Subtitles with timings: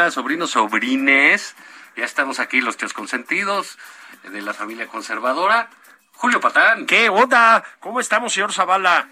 [0.00, 1.56] Sobrinas, sobrinos, sobrines.
[1.94, 3.76] Ya estamos aquí, los tíos consentidos
[4.22, 5.68] de la familia conservadora.
[6.14, 6.86] Julio Patán.
[6.86, 7.62] ¿Qué onda?
[7.80, 9.06] ¿Cómo estamos, señor Zavala?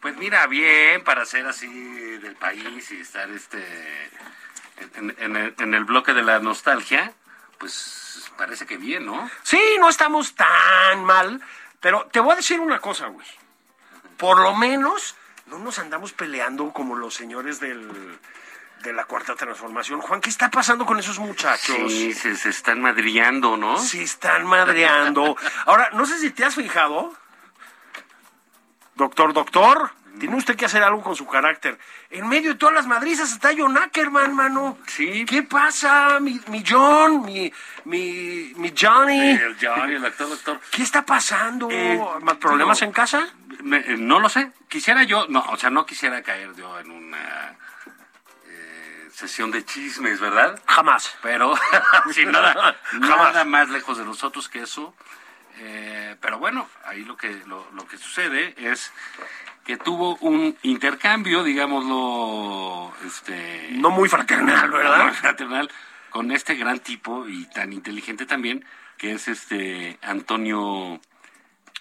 [0.00, 3.64] Pues mira, bien, para ser así del país y estar este
[4.94, 7.12] en, en el, en el bloque de la nostalgia,
[7.58, 9.28] pues parece que bien, ¿no?
[9.42, 11.42] Sí, no estamos tan mal,
[11.80, 13.26] pero te voy a decir una cosa, güey.
[14.16, 18.20] Por lo menos no nos andamos peleando como los señores del,
[18.82, 20.00] de la cuarta transformación.
[20.00, 21.76] Juan, ¿qué está pasando con esos muchachos?
[21.88, 23.78] Sí, se, se están madriando, ¿no?
[23.78, 25.36] Se están madreando.
[25.66, 27.12] Ahora, no sé si te has fijado.
[28.94, 31.78] Doctor, doctor, tiene usted que hacer algo con su carácter.
[32.10, 34.78] En medio de todas las madrizas está John Ackerman, mano.
[34.86, 35.24] Sí.
[35.24, 37.52] ¿Qué pasa, mi, mi John, mi,
[37.84, 39.30] mi, mi Johnny?
[39.30, 40.60] El Johnny, el actor, doctor.
[40.72, 41.68] ¿Qué está pasando?
[41.70, 42.00] Eh,
[42.40, 43.28] ¿Problemas en casa?
[43.62, 44.50] Me- eh, no lo sé.
[44.68, 47.56] Quisiera yo, no, o sea, no quisiera caer yo en una
[49.18, 50.62] sesión de chismes, ¿verdad?
[50.68, 51.16] Jamás.
[51.22, 51.52] Pero,
[52.12, 53.02] sin nada, Jamás.
[53.02, 54.94] nada más lejos de nosotros que eso.
[55.56, 58.92] Eh, pero bueno, ahí lo que, lo, lo que sucede es
[59.64, 63.70] que tuvo un intercambio, digámoslo, este...
[63.72, 65.06] No muy fraternal, ¿verdad?
[65.06, 65.68] muy fraternal,
[66.10, 68.64] con este gran tipo y tan inteligente también,
[68.96, 71.00] que es este Antonio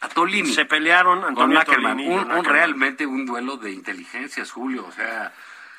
[0.02, 1.98] Atolini Se pelearon con Antonio Ackerman.
[1.98, 4.86] Tolini y Un, un realmente un duelo de inteligencias, Julio.
[4.88, 5.34] O sea,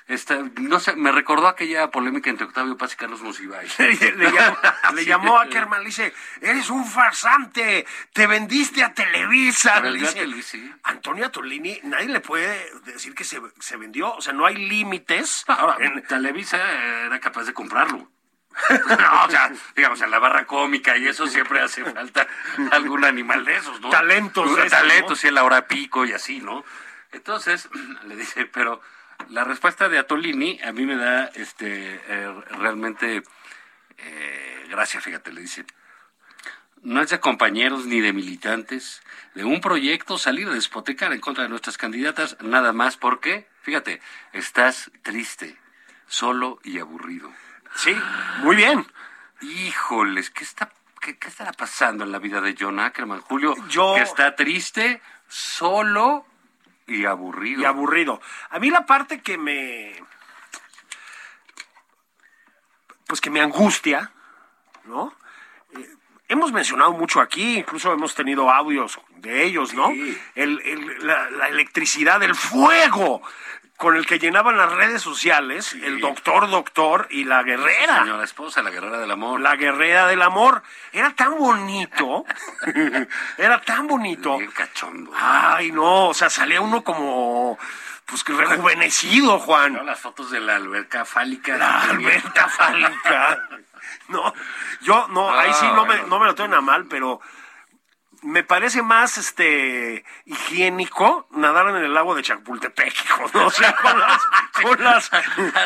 [0.08, 3.78] esta, no sé, me recordó aquella polémica entre Octavio Paz y Carlos Monsiváis.
[3.78, 4.58] le llamó,
[4.94, 9.80] le llamó a Ackerman, le dice, eres un farsante, te vendiste a Televisa.
[9.80, 10.74] Le dice, sí.
[10.84, 15.44] Antonio Tolini, nadie le puede decir que se, se vendió, o sea, no hay límites.
[15.46, 16.56] Ahora, en- Televisa
[17.04, 18.10] era capaz de comprarlo.
[18.70, 22.26] no, o sea, digamos, en la barra cómica y eso siempre hace falta
[22.72, 23.90] algún animal de esos, ¿no?
[23.90, 25.16] Talentos Talentos, ¿no?
[25.16, 26.64] sí, en la hora pico y así, ¿no?
[27.12, 27.68] Entonces,
[28.06, 28.80] le dice, pero
[29.28, 33.22] la respuesta de Atolini a mí me da este eh, realmente
[33.98, 35.64] eh, gracia, fíjate, le dice.
[36.82, 39.02] No es de compañeros ni de militantes
[39.34, 44.00] de un proyecto salir a despotecar en contra de nuestras candidatas, nada más porque, fíjate,
[44.32, 45.56] estás triste,
[46.06, 47.30] solo y aburrido.
[47.74, 47.94] Sí,
[48.42, 48.86] muy bien.
[49.40, 50.70] Híjoles, ¿qué está
[51.00, 53.54] qué, qué estará pasando en la vida de John Ackerman, Julio?
[53.68, 56.26] Yo- Que está triste, solo
[56.88, 57.60] y aburrido.
[57.62, 58.20] Y aburrido.
[58.50, 59.94] A mí la parte que me...
[63.06, 64.12] Pues que me angustia,
[64.84, 65.14] ¿no?
[65.78, 65.88] Eh,
[66.28, 69.88] hemos mencionado mucho aquí, incluso hemos tenido audios de ellos, ¿no?
[69.88, 70.18] Sí.
[70.34, 73.22] El- el- la, la electricidad, el fuego
[73.78, 78.00] con el que llenaban las redes sociales, el doctor, doctor y la guerrera.
[78.00, 79.40] Señora esposa, la guerrera del amor.
[79.40, 80.64] La guerrera del amor.
[80.92, 82.24] Era tan bonito.
[83.38, 84.36] era tan bonito.
[84.36, 85.12] Bien cachondo.
[85.16, 87.56] Ay, no, o sea, salía uno como,
[88.04, 89.74] pues, que rejuvenecido, Juan.
[89.74, 89.84] ¿No?
[89.84, 91.56] Las fotos de la alberca fálica.
[91.56, 93.48] La alberca fálica.
[94.08, 94.34] No,
[94.80, 97.20] yo, no, ahí sí no me, no me lo tomen a mal, pero
[98.22, 103.46] me parece más este higiénico nadar en el lago de Chapultepec, hijo, ¿no?
[103.46, 104.22] O sea, con las,
[104.62, 105.10] con las,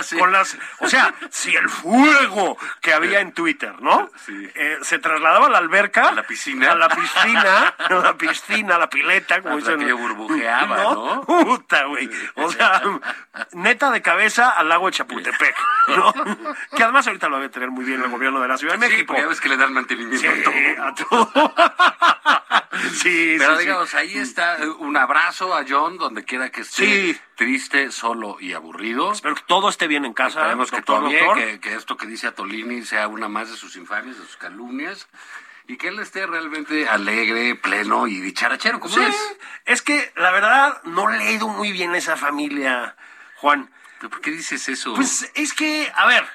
[0.07, 0.19] Sí.
[0.19, 4.11] con las, o sea, si el fuego que había en Twitter, ¿no?
[4.27, 4.51] Sí.
[4.55, 6.73] Eh, se trasladaba a la alberca, A la piscina.
[6.73, 11.23] a la piscina, a la piscina, a la pileta, como dicen, que burbujeaba, ¿no?
[11.23, 12.11] Puta, güey.
[12.37, 12.83] O sea,
[13.53, 15.57] neta de cabeza al lago de Chapultepec,
[15.97, 16.13] ¿no?
[16.77, 18.93] Que además ahorita lo debe tener muy bien el gobierno de la Ciudad de Sí,
[18.93, 19.07] México.
[19.09, 20.19] porque ya ves que le dan mantenimiento
[20.51, 21.55] Sí, a todo.
[22.95, 23.67] Sí, Pero sí, sí.
[23.67, 27.21] digamos, ahí está eh, un abrazo a John donde quiera que esté Sí.
[27.37, 29.13] triste, solo y aburrido.
[29.13, 30.41] Espero que todo esté bien en casa.
[30.41, 33.77] Esperemos que todo bien, que, que esto que dice Atolini sea una más de sus
[33.77, 35.07] infamias, de sus calumnias,
[35.69, 39.37] y que él esté realmente alegre, pleno y dicharachero, como Sí, es.
[39.67, 42.97] es que la verdad no le he ido muy bien a esa familia,
[43.37, 43.71] Juan.
[43.99, 44.95] ¿Pero ¿Por qué dices eso?
[44.95, 46.27] Pues es que, a ver,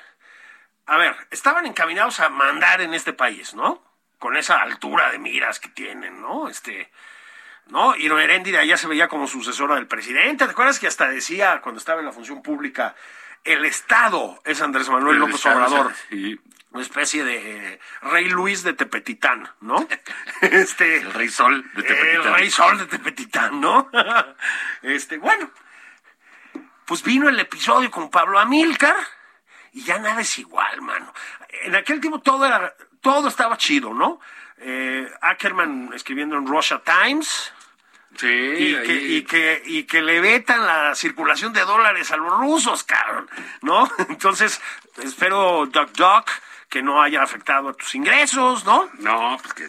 [0.86, 3.84] a ver, estaban encaminados a mandar en este país, ¿no?
[4.20, 6.50] Con esa altura de miras que tienen, ¿no?
[6.50, 6.92] Este,
[7.70, 7.96] ¿no?
[7.96, 10.46] Y Heréndira ya se veía como sucesora del presidente.
[10.46, 12.96] ¿Te acuerdas que hasta decía cuando estaba en la función pública,
[13.44, 15.94] el Estado es Andrés Manuel López Obrador?
[16.10, 16.40] Sí.
[16.72, 19.88] Una especie de eh, Rey Luis de Tepetitán, ¿no?
[20.42, 22.34] este, El Rey Sol de el Tepetitán.
[22.34, 23.90] Rey Sol de Tepetitán, ¿no?
[24.82, 25.50] este, bueno,
[26.86, 28.96] pues vino el episodio con Pablo Amílcar
[29.74, 31.14] y ya nada es igual, mano.
[31.64, 34.20] En aquel tiempo todo era, todo estaba chido, ¿no?
[34.60, 37.54] Eh, Ackerman escribiendo en Russia Times
[38.16, 42.18] Sí, y ahí- que, y, que, y que le vetan la circulación de dólares a
[42.18, 43.30] los rusos, cabrón,
[43.62, 43.88] ¿no?
[44.10, 44.60] Entonces,
[45.04, 46.32] espero, Doc Doc,
[46.70, 48.90] que no haya afectado a tus ingresos, ¿no?
[49.00, 49.68] No, pues que...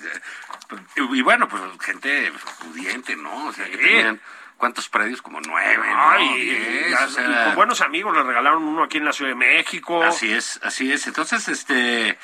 [1.13, 3.47] Y bueno, pues gente pudiente, ¿no?
[3.47, 4.21] O sea, que tenían...
[4.57, 5.23] ¿Cuántos predios?
[5.23, 6.19] Como nueve, ¿no?
[6.19, 9.31] Diez, ya- o sea, y con buenos amigos le regalaron uno aquí en la Ciudad
[9.31, 10.03] de México.
[10.03, 11.07] Así es, así es.
[11.07, 12.19] Entonces, este,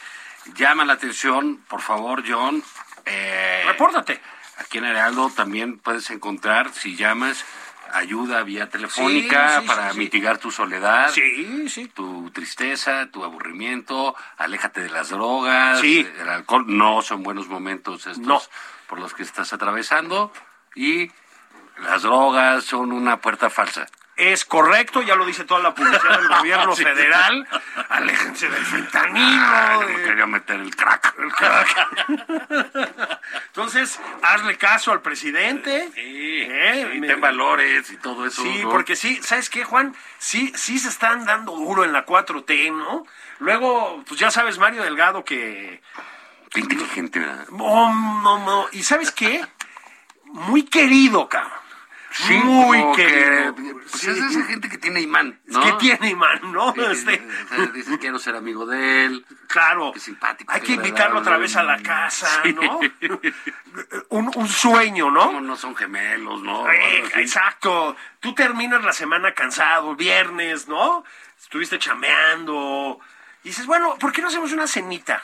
[0.55, 2.63] llama la atención, por favor, John.
[3.07, 4.21] Eh, Repórtate.
[4.59, 7.45] Aquí en Heraldo también puedes encontrar, si llamas,
[7.93, 11.11] ayuda vía telefónica Sí, sí, para sí, mitigar tu soledad.
[11.11, 11.89] Sí, sí.
[11.89, 18.19] Tu tristeza, tu aburrimiento, aléjate de las drogas, el alcohol, no son buenos momentos estos
[18.19, 18.41] No.
[18.89, 20.33] por los que estás atravesando
[20.77, 21.11] y
[21.83, 23.87] las drogas son una puerta falsa.
[24.17, 26.85] Es correcto, ya lo dice toda la publicidad del gobierno Sí.
[26.85, 27.47] federal.
[27.89, 29.43] Aléjense del fentanilo.
[29.45, 31.15] Ah, no me quería meter el crack.
[31.19, 32.89] el crack.
[33.49, 35.91] Entonces, hazle caso al presidente.
[35.95, 36.91] Sí, ¿eh?
[36.93, 38.43] sí, Me- ten valores y todo eso.
[38.43, 38.71] Sí, ¿no?
[38.71, 39.95] porque sí, ¿sabes qué, Juan?
[40.19, 43.05] Sí, sí se están dando duro en la 4T, ¿no?
[43.41, 45.83] Luego, pues ya sabes, Mario Delgado, que...
[46.51, 47.47] Qué inteligente, ¿verdad?
[47.59, 48.69] Oh, no, no.
[48.71, 49.45] ¿Y sabes qué?
[50.27, 51.54] Muy querido, cabrón.
[52.45, 53.55] Muy que, querido.
[53.55, 54.11] pues Sí.
[54.11, 55.63] es esa gente que tiene imán, Es ¿no?
[55.63, 56.73] que tiene imán, ¿no?
[56.75, 57.23] Sí, Este,
[57.73, 59.27] dice, quiero ser amigo de él.
[59.49, 59.91] claro.
[59.93, 62.43] Qué simpático, Hay que invitarlo otra vez a la casa.
[62.55, 62.81] ¿no?
[64.11, 65.41] un, un sueño, ¿Cómo ¿no?
[65.41, 66.71] no son gemelos, no?
[66.71, 67.97] Eh, exacto.
[68.21, 71.05] Tú terminas la semana cansado, viernes, ¿no?
[71.39, 72.99] Estuviste chameando.
[73.43, 75.23] Y dices, bueno, ¿por qué no hacemos una cenita?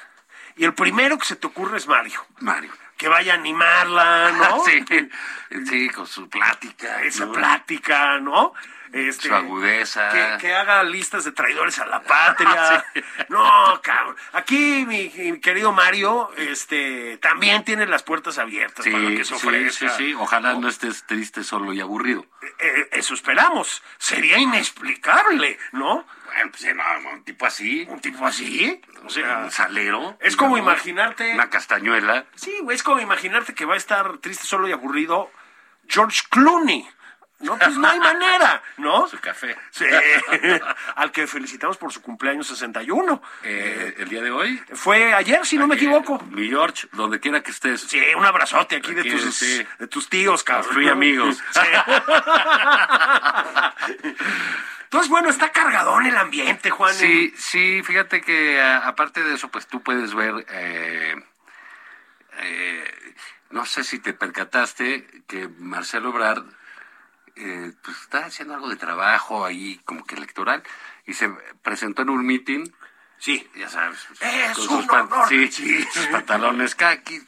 [0.57, 2.25] Y el primero que se te ocurre es Mario.
[2.41, 2.73] Mario.
[3.01, 4.63] Que vaya a animarla, ¿no?
[4.67, 4.85] sí,
[5.67, 7.03] sí, con su plática.
[7.03, 7.33] Esa ¿no?
[7.33, 8.53] plática, ¿no?
[8.93, 10.09] Este, Su agudeza.
[10.11, 12.85] Que, que haga listas de traidores a la patria.
[13.29, 14.17] No, cabrón.
[14.33, 19.25] Aquí mi, mi querido Mario, este, también tiene las puertas abiertas Sí, para lo que
[19.25, 19.89] se ofrezca.
[19.91, 20.15] sí, sí.
[20.15, 22.27] Ojalá no estés triste, solo y aburrido.
[22.59, 23.83] Eh, eso esperamos.
[23.99, 26.07] Sería inexplicable, ¿no?
[26.27, 27.87] Bueno, pues no, un tipo así.
[27.89, 28.81] Un tipo así.
[29.05, 30.17] O sea, un salero.
[30.21, 32.25] es como imaginarte- Una castañuela.
[32.35, 35.31] sí, güey, es como imaginarte que va a estar triste, solo y aburrido
[35.89, 36.89] George Clooney.
[37.41, 39.09] No, pues no hay manera, ¿no?
[39.09, 39.57] Su café.
[39.71, 39.85] Sí,
[40.97, 43.23] al que felicitamos por su cumpleaños 61.
[43.45, 44.63] Eh, el día de hoy.
[44.75, 46.19] Fue ayer, si no me equivoco.
[46.31, 47.81] Mi George, donde quiera que estés.
[47.83, 49.67] Sí, un abrazote aquí, de, tus, sí.
[49.79, 50.73] de tus tíos, cabrón.
[50.75, 51.39] Free amigos.
[51.53, 51.61] Sí.
[54.85, 56.93] Entonces, bueno, está cargadón el ambiente, Juan.
[56.95, 61.15] Sí, sí, fíjate que a- aparte de eso, pues tú puedes ver, eh,
[62.43, 63.15] eh,
[63.51, 66.45] no sé si te percataste que Marcelo Ebrard
[67.41, 70.63] eh, pues está haciendo algo de trabajo ahí como que electoral
[71.07, 71.29] y se
[71.63, 72.65] presentó en un meeting,
[73.21, 77.21] Sí, ya sabes, pues, Es con un sus, sí, sí, sus pantalones kaki,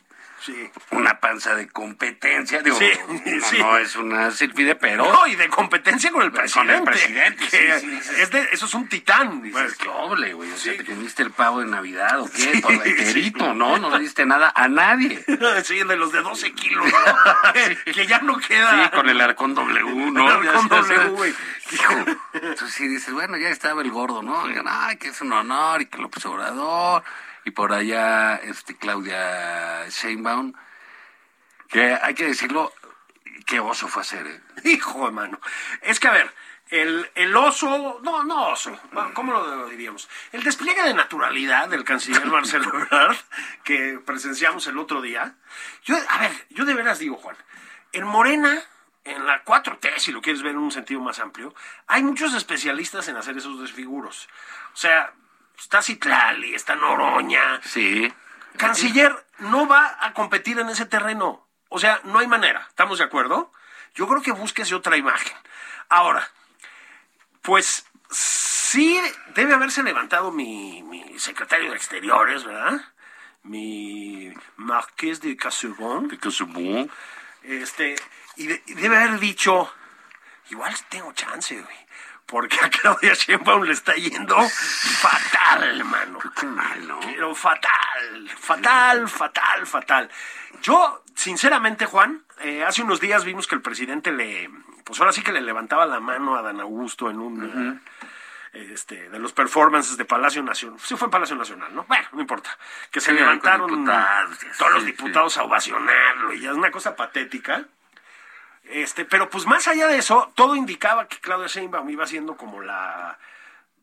[0.45, 0.71] sí.
[0.91, 3.59] una panza de competencia, digo, Sí, no, sí.
[3.59, 5.11] no es una sílfide, pero...
[5.13, 6.91] No, y de competencia con el Con el presidente.
[6.91, 9.43] presidente, que es de- eso es un titán.
[9.43, 10.51] Dices, qué doble, güey.
[10.51, 13.79] O sea, te comiste el pavo de Navidad o qué, todo enterito, ¿no?
[13.79, 15.25] No le diste nada a nadie.
[15.65, 17.53] Sí, de los de 12 kilos, ¿no?
[17.93, 18.85] que, ya no queda.
[18.85, 20.41] Sí, con el arcón W, ¿no?
[20.41, 21.35] El arcón W, güey.
[21.71, 21.95] Hijo.
[22.35, 24.51] Entonces sí dices, bueno, ya estaba el gordo, ¿no?
[24.51, 27.03] Y, Ay, que es un honor y que López Obrador.
[27.45, 30.53] Y por allá, este, Claudia Sheinbaum.
[31.69, 32.73] Que hay que decirlo,
[33.47, 34.41] qué oso fue hacer, ¿eh?
[34.65, 35.41] Hijo, hermano.
[35.81, 36.33] Es que, a ver,
[36.73, 38.79] el, el oso, no, no oso,
[39.15, 40.09] ¿cómo lo diríamos?
[40.33, 43.17] El despliegue de naturalidad del canciller Marcelo Ebrard,
[43.63, 45.35] que presenciamos el otro día.
[45.85, 47.37] Yo, a ver, yo de veras digo, Juan,
[47.93, 48.63] en Morena,
[49.05, 51.55] en la 4T, si lo quieres ver en un sentido más amplio,
[51.87, 54.29] hay muchos especialistas en hacer esos desfiguros.
[54.73, 55.13] O sea,
[55.63, 58.13] está Citlali, está Noroña, Sí.
[58.57, 61.49] Canciller no va a competir en ese terreno.
[61.71, 62.67] O sea, no hay manera.
[62.69, 63.51] ¿Estamos de acuerdo?
[63.95, 65.37] Yo creo que búsquese otra imagen.
[65.89, 66.29] Ahora,
[67.41, 69.01] pues sí
[69.35, 72.81] debe haberse levantado mi, mi secretario de Exteriores, ¿verdad?
[73.43, 76.09] Mi Marqués de Cassebon.
[76.09, 76.91] De Cassebon.
[77.43, 77.97] Este,
[78.37, 79.73] y, de- y debe haber dicho,
[80.51, 81.82] igual tengo chance, güey.
[82.33, 86.19] Porque a Claudia Sheinbaum le está yendo fatal, mano.
[86.35, 86.99] Qué mal, ¿no?
[87.01, 90.11] Pero fatal, fatal, fatal, fatal.
[90.63, 94.49] Yo, sinceramente, Juan, eh, hace unos días vimos que el presidente le,
[94.83, 97.83] pues ahora sí que le levantaba la mano a Dan Augusto en un,
[98.55, 100.81] eh, este, de los performances de Palacio Nacional.
[100.81, 101.85] Sí fue en Palacio Nacional, ¿no?
[101.85, 102.57] Bueno, no importa.
[102.91, 104.87] Que se Sí, levantaron todos los sí.
[104.87, 107.67] diputados a ovacionarlo y ya es una cosa patética.
[108.65, 112.61] Este, pero pues más allá de eso, todo indicaba que Claudia Sheinbaum iba siendo como
[112.63, 113.19] la,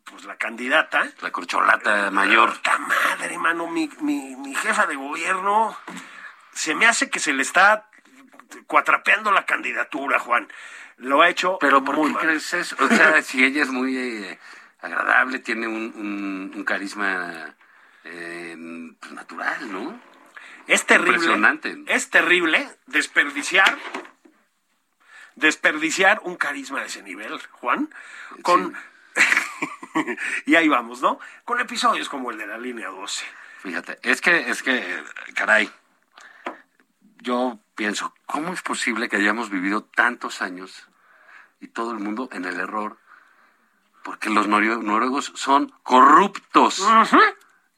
[0.05, 1.07] pues la candidata.
[1.21, 2.53] La corcholata mayor.
[2.53, 3.67] ¡Puta madre, mano!
[3.67, 5.77] Mi, mi, mi jefa de gobierno
[6.53, 7.89] se me hace que se le está
[8.67, 10.47] cuatrapeando la candidatura, Juan.
[10.97, 12.23] Lo ha hecho Pero ¿por muy qué mal.
[12.23, 12.75] crees eso?
[12.79, 14.39] O sea, si ella es muy eh,
[14.81, 17.55] agradable, tiene un, un, un carisma
[18.03, 18.57] eh,
[18.99, 19.99] pues, natural, ¿no?
[20.67, 21.13] Es terrible.
[21.13, 21.77] Impresionante.
[21.87, 23.77] Es terrible desperdiciar
[25.39, 27.89] desperdiciar un carisma de ese nivel, Juan,
[28.43, 28.75] con
[30.45, 31.19] y ahí vamos, ¿no?
[31.45, 33.25] Con episodios como el de la línea 12.
[33.59, 35.03] Fíjate, es que, es que,
[35.35, 35.69] caray,
[37.17, 40.87] yo pienso, ¿cómo es posible que hayamos vivido tantos años
[41.59, 42.97] y todo el mundo en el error?
[44.03, 46.87] Porque los noruegos son corruptos.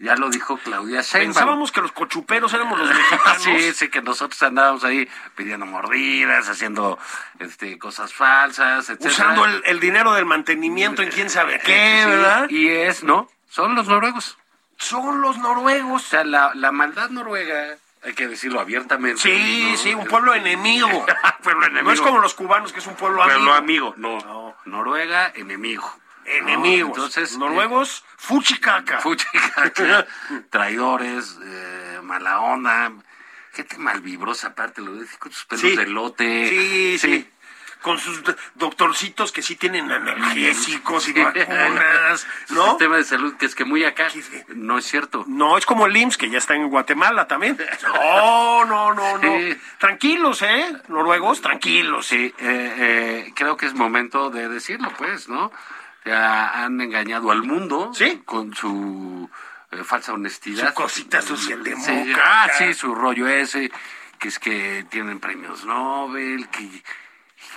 [0.01, 1.33] Ya lo dijo Claudia Sheinbaum.
[1.33, 3.43] Pensábamos que los cochuperos éramos los mexicanos.
[3.43, 6.97] Sí, sí, que nosotros andábamos ahí pidiendo mordidas, haciendo
[7.39, 9.05] este, cosas falsas, etc.
[9.05, 12.49] Usando el, el dinero del mantenimiento en quién sabe qué, Sí, ¿verdad?
[12.49, 13.29] Y es, ¿no?
[13.49, 14.37] Son los noruegos.
[14.77, 16.01] Son los O noruegos.
[16.01, 19.21] sea, la, la maldad noruega, hay que decirlo abiertamente.
[19.21, 19.77] Sí, ¿no?
[19.77, 21.05] sí, un pueblo enemigo.
[21.43, 21.85] Pueblo enemigo.
[21.85, 23.37] No es como los cubanos, que es un pueblo amigo.
[23.37, 23.93] Pueblo amigo.
[23.97, 24.17] No.
[24.21, 24.55] No.
[24.65, 25.87] Noruega, enemigo.
[26.37, 26.97] Enemigos.
[26.97, 27.05] ¿no?
[27.05, 28.97] Entonces, noruegos, fuchicaca.
[28.97, 30.07] eh, fuchicaca,
[30.49, 32.91] traidores, eh, mala onda,
[33.53, 35.75] gente malvibrosa, aparte, lo de con sus pelos Sí.
[35.75, 36.49] de lote.
[36.49, 37.29] Sí, sí.
[37.81, 42.69] Con sus do- doctorcitos que sí tienen analgésicos y vacunas, ¿no?
[42.69, 44.07] sistema de salud que es que muy acá.
[44.49, 45.25] No es cierto.
[45.27, 47.57] No, es como el IMSS, que ya está en Guatemala también.
[47.83, 49.21] No, no, no, no.
[49.39, 49.57] Sí.
[49.79, 50.77] Tranquilos, ¿eh?
[50.89, 52.05] Noruegos, tranquilos.
[52.05, 52.75] Sí, eh,
[53.27, 55.51] eh, creo que es momento de decirlo, pues, ¿no?
[56.05, 58.21] Ya han engañado al mundo Sí.
[58.25, 59.29] con su
[59.71, 60.69] eh, falsa honestidad.
[60.69, 62.43] Su cosita Sí, socialdemócrata.
[62.43, 63.71] ah, sí, su rollo ese,
[64.19, 66.83] que es que tienen premios Nobel, que...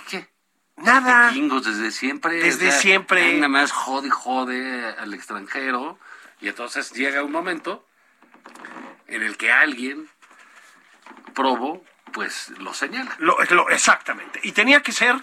[0.09, 0.29] ¿Qué?
[0.77, 1.29] Nada.
[1.29, 2.35] Vikingos desde siempre.
[2.35, 3.33] Desde siempre.
[3.35, 5.97] Nada más jode y jode al extranjero.
[6.41, 7.87] Y entonces llega un momento
[9.07, 10.07] en el que alguien
[11.33, 11.83] probo,
[12.13, 13.15] pues lo señala.
[13.19, 14.39] Lo- lo- exactamente.
[14.43, 15.15] Y tenía que ser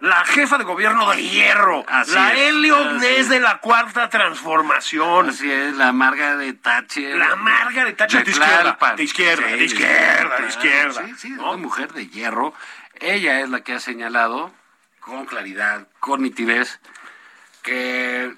[0.00, 1.84] la jefa de gobierno de hierro.
[1.88, 3.28] Así la Ness es.
[3.28, 5.30] de la cuarta transformación.
[5.30, 7.16] Así es, la amarga de Thatcher.
[7.16, 11.48] La Margaret Thatcher de izquierda, de izquierda, de izquierda, de izquierda, Sí, sí, ¿no?
[11.52, 12.54] una mujer de hierro.
[13.00, 14.52] Ella es la que ha señalado
[15.00, 16.80] con claridad, con nitidez,
[17.62, 18.34] que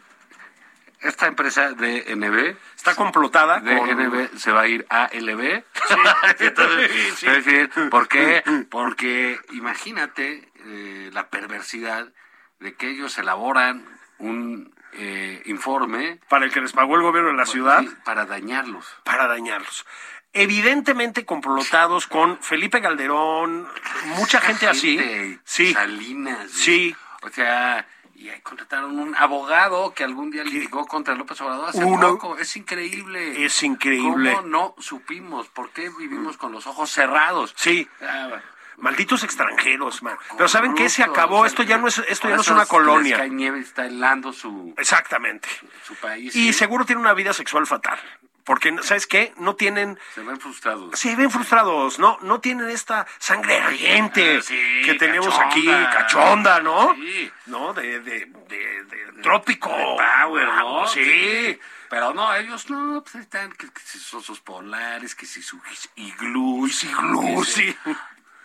[1.00, 3.88] esta empresa de NB, Está complotada de con...
[3.90, 5.62] NB se va a ir a LB.
[6.38, 7.26] Entonces, Sí, sí.
[7.26, 8.42] es decir, ¿por qué?
[8.70, 12.12] Porque imagínate eh, la perversidad
[12.58, 13.84] de que ellos elaboran
[14.18, 17.80] un eh, informe Para el que les pagó el gobierno de la ciudad.
[17.80, 18.86] sí, para dañarlos.
[19.04, 19.86] para dañarlos.
[20.32, 23.68] Evidentemente complotados con Felipe Calderón,
[24.16, 24.96] mucha gente así.
[24.96, 26.50] Gente, Sí, Salinas.
[26.50, 26.94] Sí.
[27.22, 31.84] O sea, y ahí contrataron un abogado que algún día litigó contra López Obrador hace
[31.84, 32.38] Uno- poco.
[32.38, 33.44] Es increíble.
[33.44, 34.32] Es increíble.
[34.34, 35.48] ¿Cómo no supimos?
[35.48, 37.52] ¿Por qué vivimos con los ojos cerrados?
[37.56, 37.88] sí.
[38.00, 38.40] Ah,
[38.80, 40.16] Malditos extranjeros, man.
[40.36, 40.88] Pero ¿saben qué?
[40.88, 41.46] Se acabó.
[41.46, 43.16] Esto ya no es, esto ya no es una colonia.
[43.18, 45.48] cae nieve y está helando su, Exactamente.
[45.86, 46.34] su país.
[46.34, 46.58] Y sí.
[46.58, 47.98] seguro tienen una vida sexual fatal.
[48.42, 49.32] Porque, ¿sabes qué?
[49.36, 49.98] No tienen...
[50.14, 50.98] Se ven frustrados.
[50.98, 52.18] Se ven frustrados, ¿no?
[52.22, 55.48] No tienen esta sangre ardiente Ah, sí, que tenemos cachonda.
[55.50, 56.94] aquí, cachonda, ¿no?
[56.94, 57.30] Sí.
[57.46, 57.74] ¿No?
[57.74, 59.68] De, de, de, de trópico.
[59.68, 60.86] Power, ¿no?
[60.88, 61.60] Sí.
[61.90, 65.60] Pero no, ellos no, pues están, que, que si sus osos polares, que si sus
[65.96, 67.76] iglús, iglús, que sí.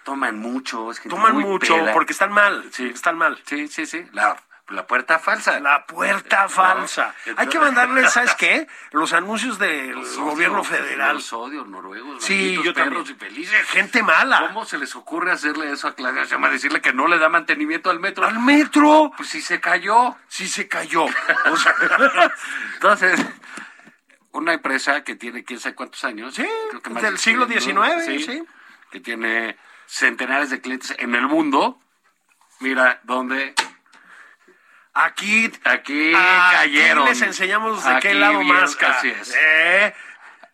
[0.05, 2.63] Toman mucho, es que Toman muy mucho porque están mal.
[2.71, 2.85] Sí.
[2.93, 3.41] Están mal.
[3.45, 4.37] Sí, sí, sí, la,
[4.69, 5.59] la puerta falsa.
[5.59, 7.13] La puerta falsa.
[7.35, 8.67] Hay que mandarles, ¿sabes qué?
[8.91, 11.15] Los anuncios del Los gobierno odios, federal.
[11.15, 13.15] Los odios noruegos, Sí, yo perros también.
[13.15, 13.67] y felices.
[13.67, 14.41] Gente mala.
[14.47, 16.53] ¿Cómo se les ocurre hacerle eso a Claudia Sheinbaum?
[16.53, 18.25] Decirle que no le da mantenimiento al metro.
[18.27, 19.11] Al metro.
[19.17, 20.15] Pues si se cayó.
[20.27, 21.05] Sí se cayó.
[21.51, 21.73] O sea,
[22.75, 23.19] Entonces,
[24.31, 26.35] una empresa que tiene quién sabe cuántos años.
[26.35, 27.99] sí, creo que más del de siglo XIX, ¿no?
[28.01, 28.43] sí.
[28.91, 31.79] que tiene centenares de clientes en el mundo,
[32.59, 33.53] mira dónde
[34.97, 37.05] Aquí, Aquí aquí cayeron.
[37.05, 39.35] les enseñamos de Aquí qué lado más así es.
[39.37, 39.93] Eh,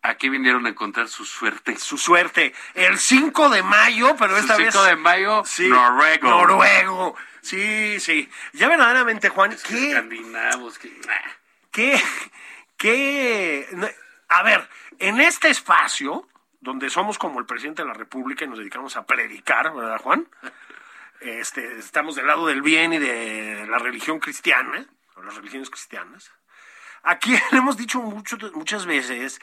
[0.02, 1.78] aquí vinieron a encontrar su suerte.
[1.78, 2.52] su suerte.
[2.74, 4.86] El 5 de mayo, pero esta 5 vez...
[4.90, 6.28] de mayo, Sí, Noruego.
[6.28, 7.16] Noruego.
[7.42, 8.32] Sí, sí.
[8.54, 11.00] Ya verdaderamente, Juan, ¿qué, Escandinavos, que-
[11.72, 12.02] qué,
[12.78, 13.96] qué...
[14.30, 16.28] A ver, en este espacio,
[16.62, 20.28] donde somos como el presidente de la República y nos dedicamos a predicar, ¿verdad, Juan?
[21.20, 26.32] Este, estamos del lado del bien y de la religión cristiana, o las religiones cristianas.
[27.04, 29.40] Aquí le hemos dicho mucho- muchas veces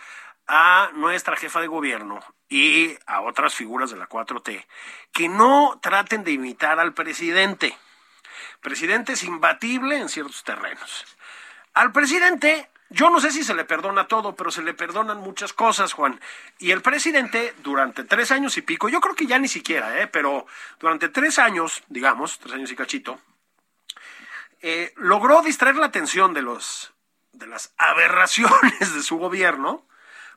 [0.47, 4.67] a nuestra jefa de gobierno y a otras figuras de la 4T
[5.13, 7.77] que no traten de imitar al presidente.
[8.61, 11.05] Presidente es imbatible en ciertos terrenos.
[11.75, 15.53] Al presidente, yo no sé si se le perdona todo, pero se le perdonan muchas
[15.53, 16.21] cosas, Juan.
[16.59, 20.07] Y el presidente, durante tres años y pico, yo creo que ya ni siquiera, ¿eh?
[20.07, 20.47] pero
[20.81, 23.21] durante tres años, digamos, tres años y cachito,
[24.63, 26.93] eh, logró distraer la atención de los
[27.33, 29.87] de las aberraciones de su gobierno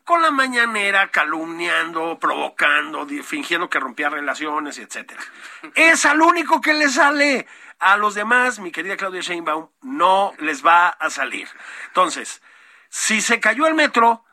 [0.03, 5.21] con la mañanera calumniando, provocando, fingiendo que rompía relaciones, etcétera.
[5.75, 7.47] Es al único que le sale.
[7.81, 11.49] A los demás, mi querida Claudia Sheinbaum, no les va a salir.
[11.87, 12.43] Entonces,
[12.89, 14.23] si se cayó el metro,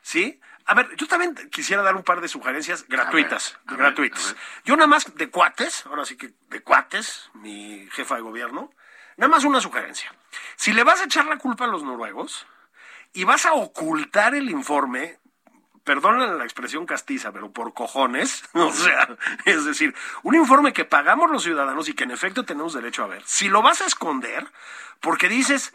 [0.00, 0.40] ¿sí?
[0.64, 4.32] A ver, yo también quisiera dar un par de sugerencias gratuitas, a ver, gratuitas.
[4.32, 4.42] ver.
[4.64, 8.72] Yo nada más de cuates, ahora sí que de cuates, mi jefa de gobierno,
[9.18, 10.10] nada más una sugerencia.
[10.56, 12.46] Si le vas a echar la culpa a los noruegos
[13.12, 15.18] y vas a ocultar el informe,
[15.84, 21.30] perdonen la expresión castiza, pero por cojones, o sea, es decir, un informe que pagamos
[21.30, 24.46] los ciudadanos y que en efecto tenemos derecho a ver, si lo vas a esconder,
[25.00, 25.72] porque dices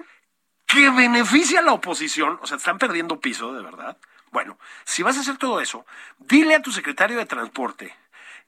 [0.65, 3.97] que beneficia a la oposición, o sea, están perdiendo piso, de verdad.
[4.31, 5.85] Bueno, si vas a hacer todo eso,
[6.19, 7.95] dile a tu secretario de transporte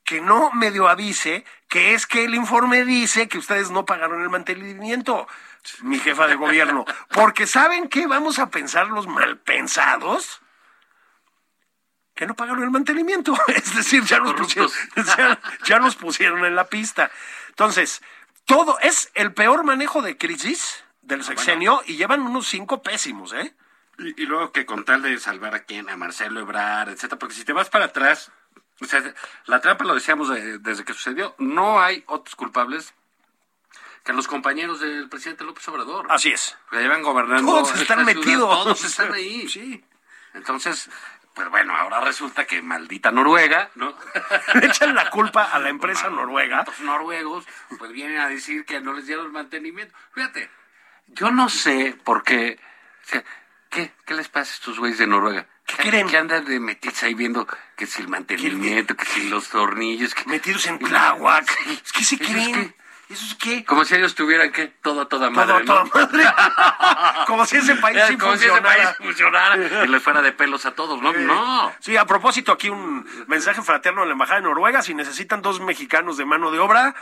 [0.04, 4.30] que no medio avise que es que el informe dice que ustedes no pagaron el
[4.30, 5.28] mantenimiento,
[5.82, 10.42] mi jefa de gobierno, porque saben que vamos a pensar los malpensados
[12.22, 14.70] que no pagaron el mantenimiento, es decir, ya nos, pusieron,
[15.18, 17.10] ya, ya nos pusieron en la pista.
[17.50, 18.04] Entonces,
[18.46, 23.56] todo es el peor manejo de crisis del sexenio y llevan unos cinco pésimos, ¿eh?
[23.98, 27.34] Y, y luego que con tal de salvar a quién, a Marcelo Ebrard, etcétera, porque
[27.34, 28.32] si te vas para atrás,
[28.80, 29.02] o sea,
[29.46, 32.94] la trampa lo decíamos de- desde que sucedió, no hay otros culpables
[34.04, 36.06] que los compañeros del presidente López Obrador.
[36.12, 36.56] Así es.
[36.70, 37.52] Que llevan gobernando.
[37.52, 38.64] Todos están metidos.
[38.64, 39.48] Todos están ahí.
[39.50, 39.84] Sí.
[40.36, 40.88] Entonces,
[41.34, 43.96] pues bueno, ahora resulta que maldita Noruega, ¿no?
[44.56, 46.64] Le echan la culpa a la empresa noruega.
[46.66, 47.46] Los noruegos,
[47.78, 49.94] pues vienen a decir que no les dieron mantenimiento.
[50.14, 50.50] Fíjate,
[51.08, 52.60] yo no sé por qué.
[53.04, 53.24] o sea,
[53.70, 55.48] ¿qué, ¿Qué les pasa a estos güeyes de Noruega?
[55.66, 56.08] ¿Qué creen?
[56.08, 60.14] Que andan de metidos ahí viendo que si el mantenimiento, que si los tornillos.
[60.14, 60.26] Que...
[60.26, 61.50] Metidos en Tláhuac.
[61.50, 61.82] Sí.
[61.84, 62.76] Es que se ¿Esos creen.
[63.12, 63.66] ¿Eso es qué?
[63.66, 65.66] Como si ellos tuvieran que todo a toda madre.
[65.66, 65.90] Todo, ¿no?
[65.90, 66.24] toda madre.
[67.28, 68.84] Como si ese país sí Como si ese funcionara.
[68.84, 71.12] país funcionara y les fuera de pelos a todos, ¿no?
[71.14, 71.74] No.
[71.80, 74.82] Sí, a propósito, aquí un mensaje fraterno a la Embajada de Noruega.
[74.82, 76.96] Si necesitan dos mexicanos de mano de obra,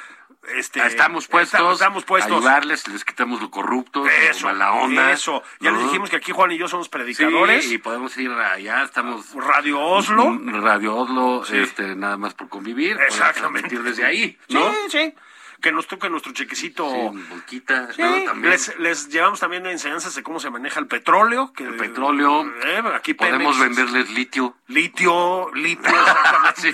[0.56, 2.32] este, Estamos puestos, Estamos, estamos puestos.
[2.38, 5.12] ayudarles, les quitamos lo corrupto, Eso, lo mala onda.
[5.12, 5.43] Eso.
[5.60, 5.78] Ya ¿no?
[5.78, 7.69] les dijimos que aquí Juan y yo somos Sí, predicadores.
[7.72, 9.34] y podemos ir allá, estamos...
[9.36, 10.26] Radio Oslo.
[10.32, 11.58] Mm, Radio Oslo, Sí.
[11.58, 12.98] este, nada más por convivir.
[13.02, 13.78] Exactamente.
[13.80, 14.72] desde ahí, ¿no?
[14.72, 15.13] Sí, sí.
[15.62, 16.89] Que nos toque nuestro chequecito.
[16.89, 18.24] Sí, Volquita, Sí, ¿no?
[18.24, 18.52] También.
[18.52, 21.52] les, les llevamos también enseñanzas de cómo se maneja el petróleo.
[21.54, 22.45] Que, El petróleo.
[22.63, 24.56] Eh, aquí Podemos Pemex, venderles litio.
[24.69, 25.91] Litio, litio,
[26.55, 26.71] Sí.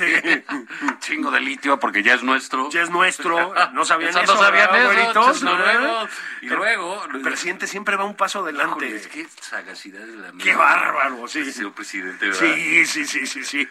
[1.00, 2.70] Chingo de litio porque ya es nuestro.
[2.70, 3.54] Ya es nuestro.
[3.72, 6.10] No sabían Eso no sabían ¿verdad, eso, chis noruegos.
[6.42, 7.04] Y Pero luego...
[7.14, 9.02] El presidente siempre va un paso adelante.
[9.12, 11.50] Qué sagacidad de la Qué bárbaro, sí.
[11.50, 12.40] Señor presidente, ¿verdad?
[12.42, 13.68] Sí, sí, sí, sí, sí.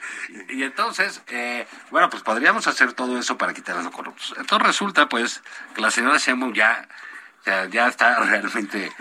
[0.48, 4.34] Y entonces, eh, bueno, pues podríamos hacer todo eso para quitar a los corruptos.
[4.38, 5.42] Entonces resulta, pues,
[5.74, 6.88] que la señora Sheinbaum ya,
[7.44, 8.92] ya, ya está realmente,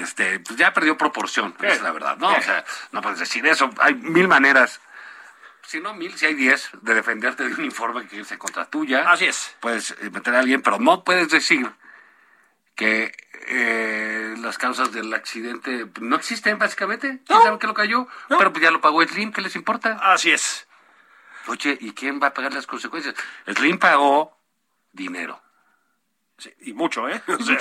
[0.00, 2.28] este, pues ya perdió proporción, es la verdad, ¿no?
[2.32, 3.70] O sea, no puedes decir eso.
[3.80, 4.80] Hay mil maneras,
[5.62, 9.10] si no mil, si hay diez, de defenderte de un informe que irse contra tuya.
[9.10, 9.56] Así es.
[9.60, 11.70] Puedes eh, meter a alguien, pero no puedes decir
[12.74, 13.16] que
[13.48, 17.20] eh, las causas del accidente no existen, básicamente.
[17.26, 17.42] ¿Quién No.
[17.42, 18.06] sabe que lo cayó?
[18.28, 18.38] No.
[18.38, 19.98] Pero pues ya lo pagó Slim, ¿qué les importa?
[20.02, 20.66] Así es.
[21.46, 23.14] Oye, ¿y quién va a pagar las consecuencias?
[23.46, 24.36] Slim pagó
[24.92, 25.40] dinero.
[26.38, 27.22] Sí, y mucho, ¿eh?
[27.28, 27.58] O sea,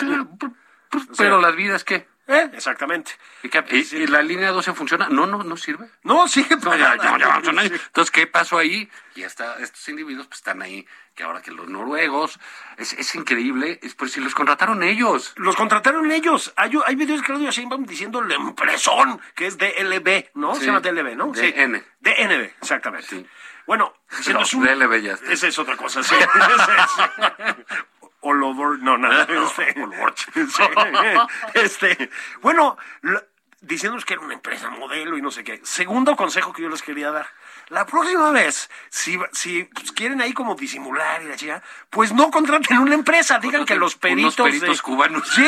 [1.17, 2.07] Pero las vidas, ¿qué?
[2.27, 2.49] ¿eh?
[2.53, 3.11] Exactamente.
[3.43, 5.09] ¿Y, qué- y- y la línea 12 funciona?
[5.09, 5.89] No, no, no sirve.
[6.03, 7.41] No, sigue No, ya, ya, ya.
[7.43, 7.49] Sí.
[7.73, 8.89] Entonces, ¿qué pasó ahí?
[9.15, 12.39] Y hasta estos individuos pues, están ahí, que ahora que los noruegos,
[12.77, 15.33] es, es increíble, es por si los contrataron ellos.
[15.35, 16.53] Los contrataron ellos.
[16.55, 20.53] Hay, hay videos de Claudio Sheinbaum diciendo la impresón, que es DLB, ¿no?
[20.55, 20.61] Sí.
[20.61, 21.33] Se llama DLB, ¿no?
[21.33, 21.51] Sí.
[21.51, 21.83] DN.
[21.99, 23.07] DNB, exactamente.
[23.07, 23.27] Sí.
[23.67, 25.31] Bueno, diciendo No, es un- DLB ya está.
[25.31, 26.13] Esa es otra cosa, sí.
[28.25, 29.27] Over, no, nada.
[29.55, 29.75] Este.
[31.53, 32.09] Este,
[32.41, 32.77] bueno,
[33.61, 35.59] diciéndonos que era una empresa modelo y no sé qué.
[35.63, 37.27] Segundo consejo que yo les quería dar.
[37.69, 42.29] La próxima vez, si, si pues, quieren ahí como disimular y la chica, pues no
[42.29, 44.37] contraten una empresa, digan que los peritos.
[44.37, 45.27] Unos peritos de- cubanos.
[45.29, 45.47] Sí,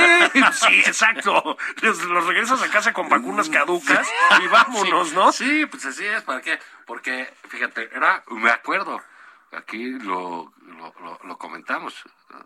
[0.54, 1.58] sí, exacto.
[1.82, 4.08] Los, los regresas a casa con vacunas caducas
[4.44, 5.32] y vámonos, ¿no?
[5.32, 6.24] Sí, pues así es.
[6.24, 6.58] ¿Para qué?
[6.88, 9.00] Porque, fíjate, era, me acuerdo,
[9.52, 11.96] aquí lo, lo, lo- lo comentamos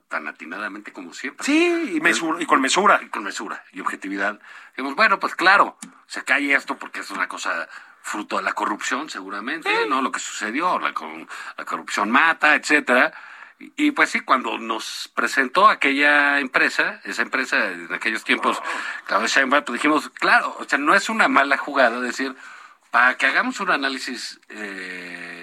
[0.08, 1.46] tan atinadamente como siempre.
[1.46, 3.00] Sí, y, mesura- y con mesura.
[3.04, 4.40] Y con mesura y objetividad.
[4.72, 7.68] Dijimos, bueno, pues claro, se cae esto porque es una cosa
[8.04, 10.02] fruto de la corrupción, seguramente, ¿no?
[10.02, 10.94] Lo que sucedió, la,
[11.58, 13.14] la corrupción mata, etcétera.
[13.76, 18.60] Y, pues sí, cuando nos presentó aquella empresa, esa empresa en aquellos tiempos,
[19.06, 22.36] Claudia Sheinbaum, pues dijimos, claro, o sea, no es una mala jugada decir,
[22.90, 25.41] para que hagamos un análisis eh,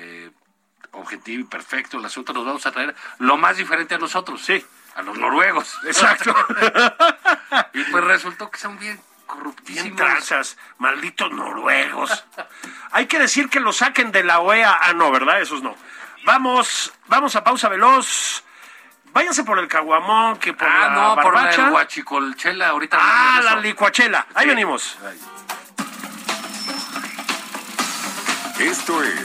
[0.93, 4.43] objetivo y perfecto, el asunto nos vamos a traer lo más diferente a nosotros.
[4.45, 4.65] Sí.
[4.97, 5.79] A los noruegos.
[5.85, 6.35] Exacto.
[7.73, 9.97] Y pues resultó que son bien corruptísimos.
[9.97, 12.25] tranzas, malditos noruegos.
[12.93, 14.77] Hay que decir que lo saquen de la OEA.
[14.81, 15.41] Ah, no, ¿verdad?
[15.41, 15.75] Esos no.
[16.25, 18.43] Vamos, vamos a pausa veloz.
[19.13, 22.99] Váyanse por el caguamón, que por Ah, la no, por la guachicolchela, ahorita.
[23.01, 24.27] Ah, la licuachela.
[24.35, 24.49] Ahí Sí.
[24.51, 24.99] venimos.
[28.59, 29.25] Esto es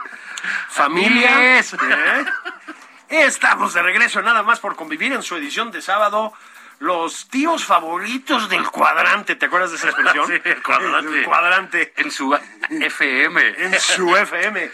[0.69, 1.35] Familia.
[1.35, 1.73] Amigues.
[1.73, 2.25] ¿eh?
[3.09, 6.33] Estamos de regreso nada más por convivir en su edición de sábado.
[6.79, 9.35] Los tíos favoritos del cuadrante.
[9.35, 10.27] ¿Te acuerdas de esa expresión?
[10.31, 11.19] Sí, el cuadrante.
[11.19, 11.93] El cuadrante.
[11.97, 12.33] En su
[12.69, 13.41] FM.
[13.65, 14.71] en su FM.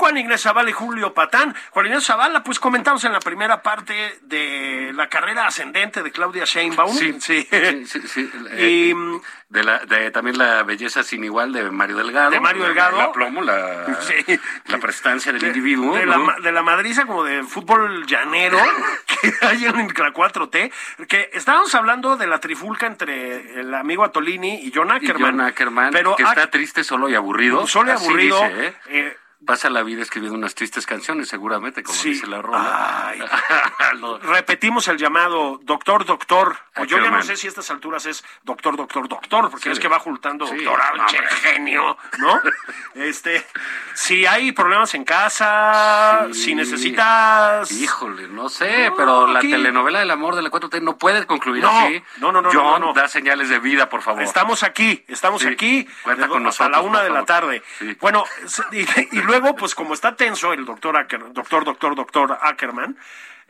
[0.00, 1.54] Juan Ignacio Zavala y Julio Patán.
[1.72, 6.44] Juan Ignacio Zavala, pues comentamos en la primera parte de la carrera ascendente de Claudia
[6.46, 6.96] Sheinbaum.
[6.96, 7.46] Sí, sí.
[7.50, 8.30] sí, sí, sí.
[8.58, 12.30] Y, Eh, mm, de la, de también la belleza sin igual de Mario Delgado.
[12.30, 12.96] De Mario Delgado.
[12.96, 14.40] La plomo, la, Sí.
[14.68, 15.94] la prestancia del de, individuo.
[15.94, 18.58] de la, de la madriza como de fútbol llanero
[19.06, 20.72] que hay en la 4T,
[21.08, 25.32] que estábamos hablando de la trifulca entre el amigo Atolini y John Y Ackerman.
[25.32, 27.66] John Ackerman, pero que está triste, solo y aburrido.
[27.66, 28.40] solo y aburrido.
[28.42, 28.74] dice, ¿eh?
[28.88, 32.10] eh, Pasa la vida escribiendo unas tristes canciones, seguramente, como Sí.
[32.10, 33.14] dice la rola.
[34.22, 36.56] Repetimos el llamado doctor, doctor.
[36.76, 39.70] O yo ya no sé si a estas alturas es doctor, doctor, doctor, porque Sí.
[39.72, 40.98] es que va ocultando Sí, doctorado,
[41.42, 42.40] genio, ¿no?
[42.94, 43.44] este,
[43.94, 47.70] si hay problemas en casa, si necesitas...
[47.72, 51.62] Híjole, no sé, pero la aquí- telenovela del amor de la 4T no puede concluir
[51.62, 52.02] No, así.
[52.18, 52.92] no, no, no, John, no, no.
[52.92, 54.22] da señales de vida, por favor.
[54.22, 55.88] Estamos aquí, estamos aquí.
[56.02, 57.62] cuenta con nosotros, la una de la tarde.
[58.00, 58.24] Bueno,
[58.72, 62.96] y, y luego, pues como está tenso el doctor Acker, doctor, doctor, doctor Ackerman,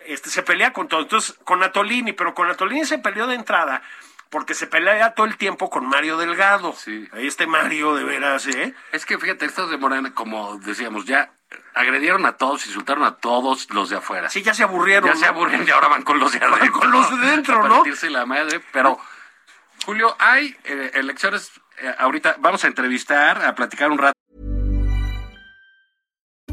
[0.07, 1.01] este, se pelea con todo.
[1.01, 3.83] Entonces, con Atolini, pero con Atolini se peleó de entrada
[4.31, 6.73] porque se pelea todo el tiempo con Mario Delgado.
[6.73, 7.09] Sí.
[7.13, 8.75] Ahí este Mario, de veras, ¿eh?
[8.93, 11.33] Es que fíjate, estos de Morena, como decíamos, ya
[11.75, 14.31] agredieron a todos, insultaron a todos los de afuera.
[14.31, 15.11] Sí, ya se aburrieron.
[15.11, 15.33] ya se ¿no?
[15.33, 16.73] aburren y ahora van con los de adentro.
[16.73, 17.83] con los de dentro, ¿no?
[17.85, 19.01] la madre, pero
[19.85, 21.51] Julio, hay eh, elecciones
[21.83, 24.19] eh, ahorita vamos a entrevistar, a platicar un rato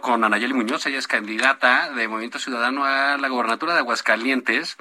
[0.00, 4.76] con Anayeli Muñoz, ella es candidata de Movimiento Ciudadano a la gobernatura de Aguascalientes.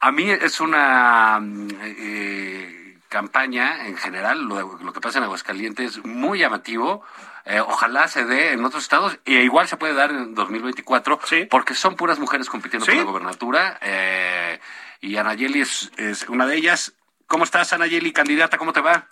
[0.00, 1.40] A mí es una
[1.82, 7.04] eh, campaña en general, lo, lo que pasa en Aguascalientes, muy llamativo.
[7.44, 11.46] Eh, ojalá se dé en otros estados e igual se puede dar en 2024 Sí.
[11.50, 12.92] porque son puras mujeres compitiendo Sí.
[12.92, 14.58] por la gobernatura eh,
[15.02, 16.94] y Anayeli es, es una de ellas.
[17.26, 18.56] ¿Cómo estás, Anayeli, candidata?
[18.56, 19.08] ¿Cómo te va?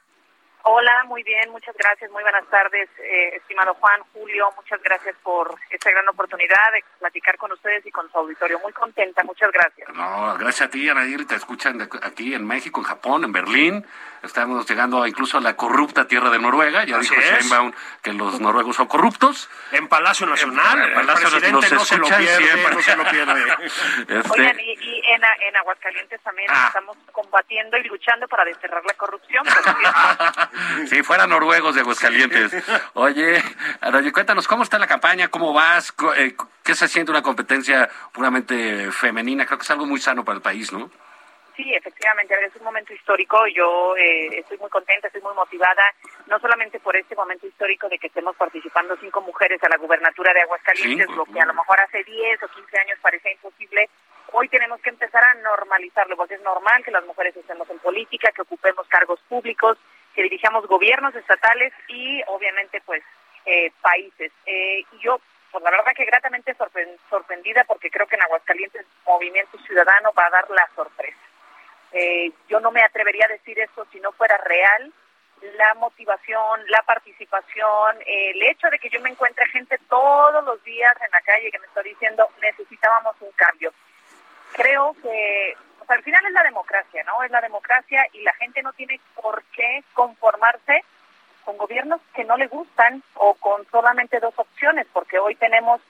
[0.65, 5.53] Hola, muy bien, muchas gracias, muy buenas tardes, eh, estimado Juan, Julio, muchas gracias por
[5.71, 8.61] esta gran oportunidad de platicar con ustedes y con su auditorio.
[8.61, 9.89] Muy contenta, muchas gracias.
[9.93, 13.87] No, gracias a ti, Anayeli, te escuchan aquí en México, en Japón, en Berlín,
[14.23, 16.85] estamos llegando incluso a la corrupta tierra de Noruega.
[16.85, 19.49] Ya dijo Sheinbaum que los noruegos son corruptos.
[19.73, 23.55] En Palacio Nacional, en, Palacio el presidente no se lo pierde, no se lo pierde.
[24.09, 24.31] Este...
[24.31, 26.65] Oigan, y, y en, en, Aguascalientes también ah.
[26.69, 29.45] estamos combatiendo y luchando para desterrar la corrupción.
[30.87, 32.53] si fueran noruegos de Aguascalientes.
[32.95, 33.43] Oye,
[34.13, 35.29] cuéntanos, ¿cómo está la campaña?
[35.29, 35.95] ¿Cómo vas?
[36.17, 39.47] Eh, ¿Qué se siente una competencia puramente femenina?
[39.47, 40.91] Creo que es algo muy sano para el país, ¿no?
[41.57, 43.47] Sí, efectivamente, es un momento histórico.
[43.49, 45.83] Yo eh, estoy muy contenta, estoy muy motivada,
[46.27, 50.33] no solamente por este momento histórico de que estemos participando cinco mujeres a la gubernatura
[50.33, 53.89] de Aguascalientes, lo que a lo mejor hace 10 o 15 años parecía imposible.
[54.33, 58.33] Hoy tenemos que empezar a normalizarlo, porque es normal que las mujeres estemos en política,
[58.33, 59.77] que ocupemos cargos públicos,
[60.15, 63.03] que dirijamos gobiernos estatales y obviamente pues
[63.45, 64.33] eh, países.
[64.47, 65.21] Eh, yo
[65.53, 66.57] pues la verdad que gratamente
[67.11, 70.92] sorprendida porque creo que en Aguascalientes Movimiento Ciudadano va a dar la sorpresa.
[72.03, 74.93] Eh, yo no me atrevería a decir esto si no fuera real
[75.57, 80.95] la motivación, la participación, el hecho de que yo me encuentre gente todos los días
[81.01, 83.73] en la calle que me está diciendo necesitábamos un cambio.
[84.53, 87.23] Creo que al final es la democracia, ¿no?
[87.23, 90.85] Es la democracia y la gente no tiene por qué conformarse
[91.45, 95.81] con gobiernos que no le gustan o con solamente dos opciones, porque hoy tenemos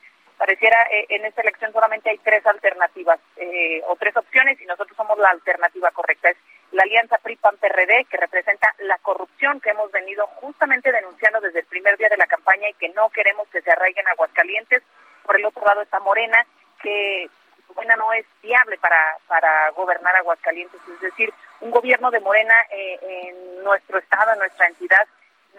[0.43, 4.97] pareciera eh, en esta elección solamente hay tres alternativas eh, o tres opciones y nosotros
[4.97, 6.31] somos la alternativa correcta.
[6.31, 6.37] Es
[6.73, 11.97] la alianza PRI-PAN-PRD que representa la corrupción que hemos venido justamente denunciando desde el primer
[11.97, 14.83] día de la campaña y que no queremos que se arraiguen Aguascalientes.
[15.23, 16.45] Por el otro lado está Morena
[16.83, 17.31] que
[17.77, 22.99] Morena no es viable para, para gobernar Aguascalientes, es decir, un gobierno de Morena eh,
[23.31, 25.07] en nuestro estado, en nuestra entidad,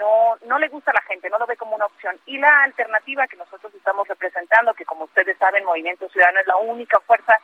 [0.03, 2.19] no, no le gusta a la gente, no lo ve como una opción.
[2.25, 6.57] Y la alternativa que nosotros estamos representando, que como ustedes saben, Movimiento Ciudadano es la
[6.57, 7.39] única fuerza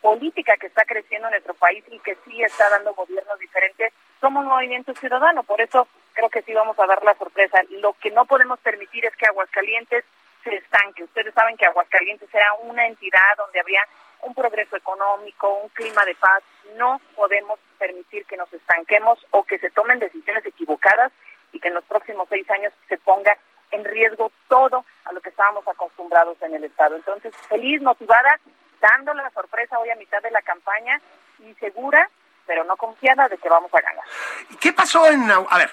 [0.00, 4.44] política que está creciendo en nuestro país y que sí está dando gobiernos diferentes, somos
[4.44, 5.42] Movimiento Ciudadano.
[5.42, 7.58] Por eso creo que sí vamos a dar la sorpresa.
[7.70, 10.04] Lo que no podemos permitir es que Aguascalientes
[10.44, 11.02] se estanque.
[11.02, 13.82] Ustedes saben que Aguascalientes será una entidad donde habría
[14.22, 16.44] un progreso económico, un clima de paz.
[16.76, 21.10] No podemos permitir que nos estanquemos o que se tomen decisiones equivocadas
[21.54, 23.38] y que en los próximos seis años se ponga
[23.70, 26.96] en riesgo todo a lo que estábamos acostumbrados en el Estado.
[26.96, 28.38] Entonces, feliz, motivada,
[28.80, 31.00] dando la sorpresa hoy a mitad de la campaña
[31.38, 32.10] y segura,
[32.46, 34.04] pero no confiada de que vamos a ganar.
[34.50, 35.30] ¿Y qué pasó en...
[35.30, 35.70] A ver,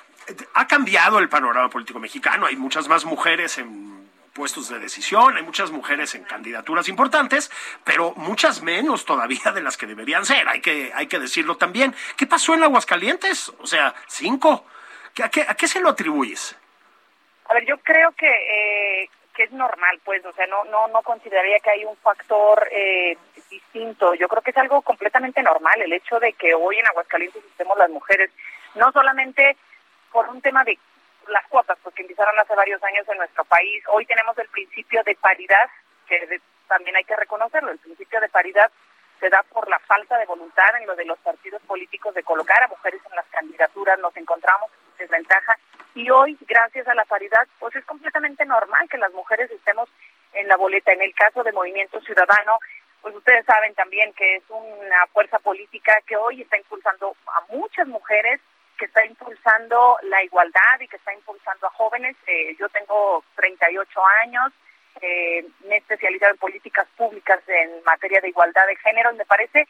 [0.54, 5.44] ha cambiado el panorama político mexicano, hay muchas más mujeres en puestos de decisión, hay
[5.44, 7.52] muchas mujeres en candidaturas importantes,
[7.84, 11.94] pero muchas menos todavía de las que deberían ser, hay que, hay que decirlo también.
[12.16, 13.50] ¿Qué pasó en Aguascalientes?
[13.60, 14.66] O sea, cinco.
[15.24, 16.56] ¿A qué, a qué se lo atribuyes?
[17.46, 21.02] A ver, yo creo que, eh, que es normal, pues, o sea, no, no, no
[21.02, 23.18] consideraría que hay un factor eh,
[23.50, 24.14] distinto.
[24.14, 27.78] Yo creo que es algo completamente normal el hecho de que hoy en Aguascalientes estemos
[27.78, 28.32] las mujeres,
[28.76, 29.58] no solamente
[30.12, 30.78] por un tema de
[31.28, 33.84] las cuotas, porque empezaron hace varios años en nuestro país.
[33.88, 35.70] Hoy tenemos el principio de paridad,
[36.08, 37.72] que también hay que reconocerlo.
[37.72, 38.72] El principio de paridad
[39.20, 42.64] se da por la falta de voluntad en lo de los partidos políticos de colocar
[42.64, 44.00] a mujeres en las candidaturas.
[44.00, 45.58] Nos encontramos desventaja.
[45.94, 49.90] Y hoy, gracias a la paridad, pues es completamente normal que las mujeres estemos
[50.34, 50.94] en la boleta.
[50.94, 52.60] En el caso de Movimiento Ciudadano,
[53.02, 57.88] pues ustedes saben también que es una fuerza política que hoy está impulsando a muchas
[57.88, 58.40] mujeres,
[58.78, 62.16] que está impulsando la igualdad y que está impulsando a jóvenes.
[62.28, 64.54] Eh, yo tengo 38 años,
[65.02, 69.26] eh, me he especializado en políticas públicas en materia de igualdad de género y me
[69.26, 69.68] parece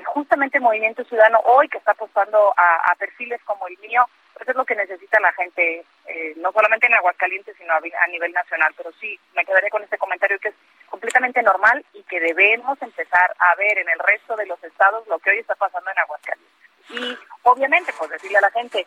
[0.00, 4.06] que justamente Movimiento Ciudadano hoy que está apostando a perfiles como el mío,
[4.40, 8.32] eso es lo que necesita la gente, eh, no solamente en Aguascalientes, sino a, nivel
[8.32, 8.72] nacional.
[8.74, 10.54] Pero sí, me quedaré con este comentario que es
[10.88, 15.18] completamente normal y que debemos empezar a ver en el resto de los estados lo
[15.18, 16.54] que hoy está pasando en Aguascalientes.
[16.88, 18.86] Y obviamente, pues decirle a la gente,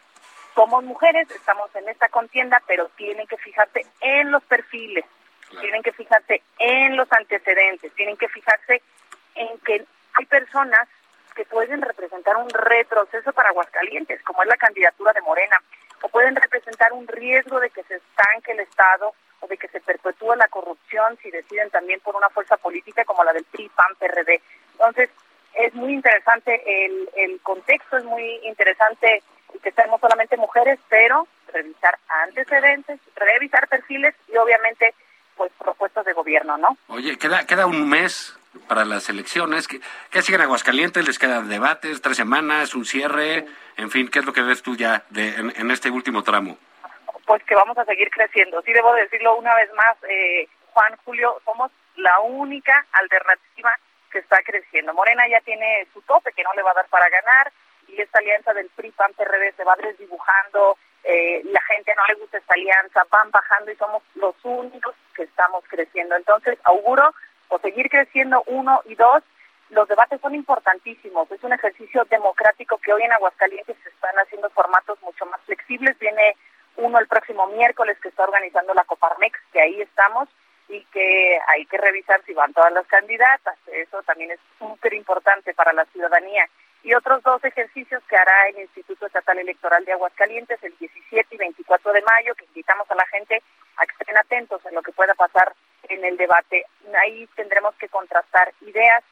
[0.56, 5.06] somos mujeres, estamos en esta contienda, pero tienen que fijarse en los perfiles,
[5.62, 8.82] tienen que fijarse en los antecedentes, tienen que fijarse
[9.36, 10.88] en que hay personas
[11.34, 15.58] que pueden representar un retroceso para Aguascalientes, como es la candidatura de Morena,
[16.02, 19.82] o pueden representar un riesgo de que se estanque el Estado o de que se
[19.82, 23.96] perpetúe la corrupción si deciden también por una fuerza política como la del PRI, PAN,
[24.00, 24.41] PRD.
[24.74, 25.10] Entonces,
[25.54, 29.24] es muy interesante el, el contexto, es muy interesante
[29.62, 34.93] que estemos solamente mujeres, pero revisar antecedentes, revisar perfiles y obviamente
[35.36, 36.78] pues propuestas de gobierno, ¿no?
[36.88, 39.67] Oye, queda, queda un mes para las elecciones.
[39.67, 41.05] ¿Qué, siguen Aguascalientes?
[41.05, 43.45] ¿Les quedan debates, tres semanas, un cierre?
[43.77, 46.57] En fin, ¿qué es lo que ves tú ya de, en, este último tramo?
[47.25, 48.61] Pues que vamos a seguir creciendo.
[48.61, 53.71] Sí debo decirlo una vez más, eh, Juan Julio, somos la única alternativa
[54.11, 54.93] que está creciendo.
[54.93, 57.51] Morena ya tiene su tope que no le va a dar para ganar
[57.87, 62.19] y esta alianza del PRI, PAN, PRD se va desdibujando, eh, la gente no le
[62.19, 66.15] gusta esta alianza, van bajando y somos los únicos que estamos creciendo.
[66.15, 67.13] Entonces, auguro
[67.53, 69.23] o seguir creciendo uno y dos,
[69.69, 71.31] los debates son importantísimos.
[71.31, 75.97] Es un ejercicio democrático que hoy en Aguascalientes se están haciendo formatos mucho más flexibles.
[75.99, 76.35] Viene
[76.77, 80.29] uno el próximo miércoles que está organizando la Coparmex, que ahí estamos
[80.67, 83.57] y que hay que revisar si van todas las candidatas.
[83.67, 86.47] Eso también es súper importante para la ciudadanía.
[86.84, 91.38] Y otros dos ejercicios que hará el Instituto Estatal Electoral de Aguascalientes el 17 y
[91.38, 93.41] 24 de mayo, que invitamos a la gente
[93.78, 95.54] a que estén atentos en lo que pueda pasar
[95.89, 96.65] en el debate.
[97.02, 99.04] Ahí tendremos que contrastar ideas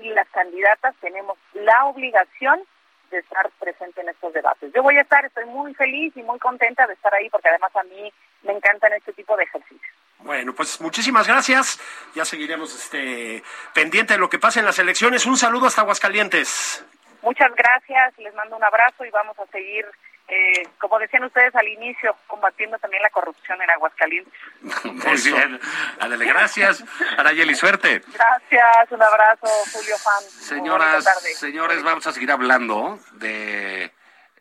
[0.00, 2.62] y las candidatas tenemos la obligación
[3.10, 4.72] de estar presente en estos debates.
[4.72, 7.74] Yo voy a estar, estoy muy feliz y muy contenta de estar ahí porque además
[7.74, 9.92] a mí me encantan este tipo de ejercicios.
[10.20, 11.80] Bueno, pues muchísimas gracias.
[12.14, 13.42] Ya seguiremos este
[13.74, 15.26] pendiente de lo que pasa en las elecciones.
[15.26, 16.84] Un saludo hasta Aguascalientes.
[17.22, 19.86] Muchas gracias, les mando un abrazo y vamos a seguir
[20.30, 24.32] eh, como decían ustedes al inicio, combatiendo también la corrupción en Aguascalientes.
[24.84, 25.58] Muy bien.
[25.98, 26.84] Adele, gracias.
[27.18, 28.00] Arayeli, suerte.
[28.14, 30.22] Gracias, un abrazo, Julio Fan.
[30.28, 31.04] Señoras,
[31.36, 33.90] señores, vamos a seguir hablando de,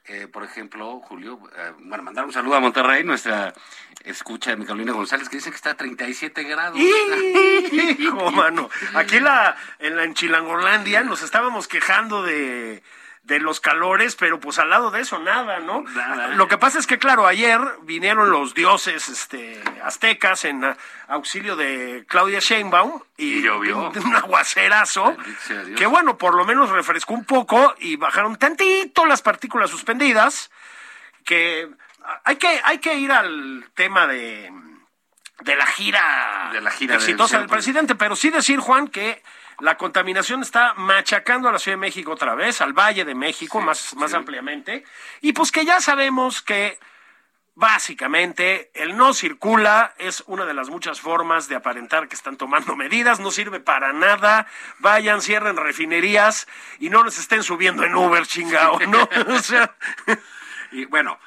[0.10, 3.54] eh, por ejemplo, Julio, eh, bueno, mandar un saludo a Monterrey, nuestra
[4.04, 6.80] escucha de mi Carolina González, que dice que está a 37 grados.
[6.80, 8.72] Hijo, mano.
[8.96, 12.82] Aquí en la, en la en Chilangolandia nos estábamos quejando de
[13.24, 15.84] de los calores, pero pues al lado de eso nada, ¿no?
[16.36, 20.76] Lo que pasa es que claro, ayer vinieron los dioses este aztecas en
[21.08, 23.92] auxilio de Claudia Sheinbaum y, llovió.
[23.96, 25.16] un, aguacerazo
[25.76, 30.50] que bueno, por lo menos refrescó un poco y bajaron tantito las partículas suspendidas
[31.26, 31.70] que
[32.24, 34.52] hay que hay que ir al tema de
[35.42, 39.22] de la gira de la gira exitosa del presidente, pero sí decir Juan que
[39.62, 43.62] la contaminación está machacando a la Ciudad de México otra vez, al Valle de México
[43.62, 44.84] más, más ampliamente,
[45.22, 46.80] y pues que ya sabemos que
[47.56, 52.76] básicamente el no circula es una de las muchas formas de aparentar que están tomando
[52.78, 54.48] medidas, no sirve para nada,
[54.80, 56.48] vayan, cierren refinerías
[56.80, 59.10] y no nos estén subiendo en Uber, chingado, ¿no?
[59.28, 59.76] o sea...
[60.72, 61.20] y bueno,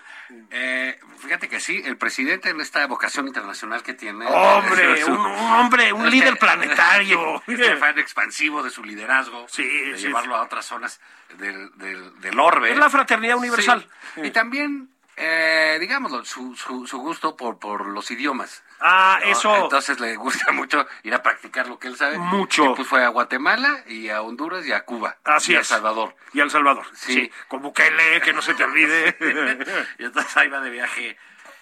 [0.51, 4.27] eh, fíjate que sí, el presidente en esta vocación internacional que tiene.
[4.27, 7.42] Hombre, un, hombre, un líder planetario.
[7.47, 9.47] Este fan expansivo de su liderazgo.
[9.49, 11.01] Sí, de llevarlo a otras zonas
[11.38, 12.71] del, del, del orbe.
[12.71, 13.87] Es la fraternidad universal.
[14.16, 18.62] Y también eh, digámoslo, su, su, su, gusto por, por los idiomas.
[18.81, 19.55] Ah, eso.
[19.57, 22.18] Entonces le gusta mucho ir a practicar lo que él sabe.
[22.18, 22.75] Mucho.
[22.75, 25.16] pues fue a Guatemala y a Honduras y a Cuba.
[25.25, 25.59] Así y es.
[25.59, 26.16] a El Salvador.
[26.33, 26.87] Y a El Salvador.
[26.94, 27.31] Sí.
[27.48, 29.16] Con Bukele, que no se te olvide.
[29.98, 31.16] y entonces ahí va de viaje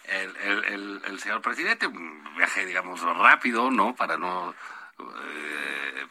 [0.04, 1.86] el, el, el, el señor presidente.
[1.86, 3.94] Un viaje, digamos, rápido, ¿no?
[3.94, 4.54] Para no.
[4.98, 6.06] Eh,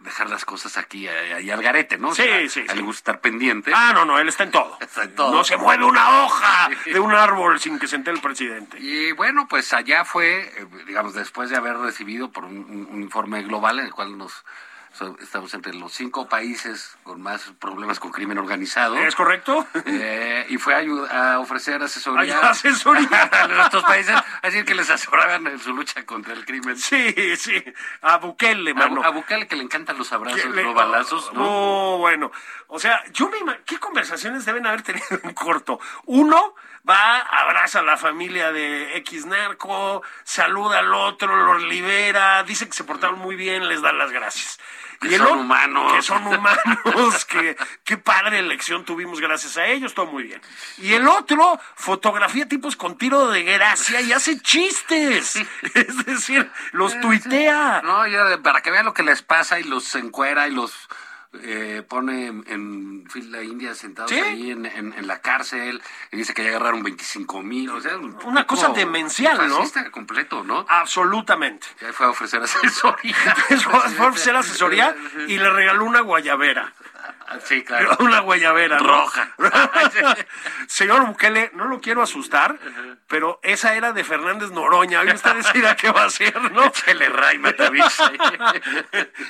[0.00, 2.14] dejar las cosas aquí ahí al garete, ¿no?
[2.14, 2.64] Sí, o sea, sí.
[2.68, 3.70] A él gusta estar pendiente.
[3.74, 4.76] Ah, no, no, él está en todo.
[4.80, 5.32] Está en todo.
[5.32, 8.78] No se mueve una hoja de un árbol sin que se entere el presidente.
[8.80, 13.02] Y bueno, pues allá fue, eh, digamos, después de haber recibido por un, un- un
[13.02, 14.44] informe global en el cual nos
[15.20, 18.96] estamos entre los cinco países con más problemas con crimen organizado.
[18.98, 19.66] ¿Es correcto?
[19.86, 23.08] Eh, y fue a, a ofrecer asesoría Ay, asesoría.
[23.32, 26.76] a estos países, a decir que les asesoraban en su lucha contra el crimen.
[26.76, 27.62] Sí, sí.
[28.02, 29.02] A Bukele, A, mano.
[29.02, 31.40] Bu- a Bukele que le encantan los abrazos, le- los balazos, ¿no?
[31.94, 32.30] Oh, bueno.
[32.66, 35.80] O sea, yo me imagino, ¿qué conversaciones deben haber tenido en corto?
[36.06, 36.54] Uno
[36.88, 42.72] va, abraza a la familia de X narco, saluda al otro, los libera, dice que
[42.72, 44.58] se portaron muy bien, les da las gracias.
[45.00, 45.92] Que el son otro- humanos.
[45.94, 50.42] Que son humanos, que qué padre elección tuvimos gracias a ellos, todo muy bien.
[50.76, 55.36] Y el otro fotografía tipos con tiro de gracia y hace chistes.
[55.74, 57.80] Es decir, los tuitea.
[57.82, 60.88] No, ya, para que vean lo que les pasa y los encuera y los
[61.42, 64.18] eh, pone en, en fila india sentados ¿Sí?
[64.18, 67.70] ahí en, en- en la cárcel y dice que ya agarraron 25 mil.
[67.70, 69.62] O sea, un Una cosa demencial, ¿no?
[69.92, 70.66] completo, ¿no?
[70.68, 71.66] Absolutamente.
[71.80, 73.14] Ya fue a ofrecer asesoría.
[73.48, 74.94] Eso fue a ofrecer asesoría
[75.28, 76.72] y le regaló una guayabera.
[77.44, 77.96] Sí, claro.
[78.00, 78.86] Una guayabera ¿no?
[78.86, 79.28] Roja.
[80.66, 82.58] Señor Bukele, no lo quiero asustar,
[83.08, 85.00] pero esa era de Fernández Noroña.
[85.00, 86.64] Hoy usted decida qué va a hacer, ¿no?
[86.66, 87.84] Échale ray, Matavich.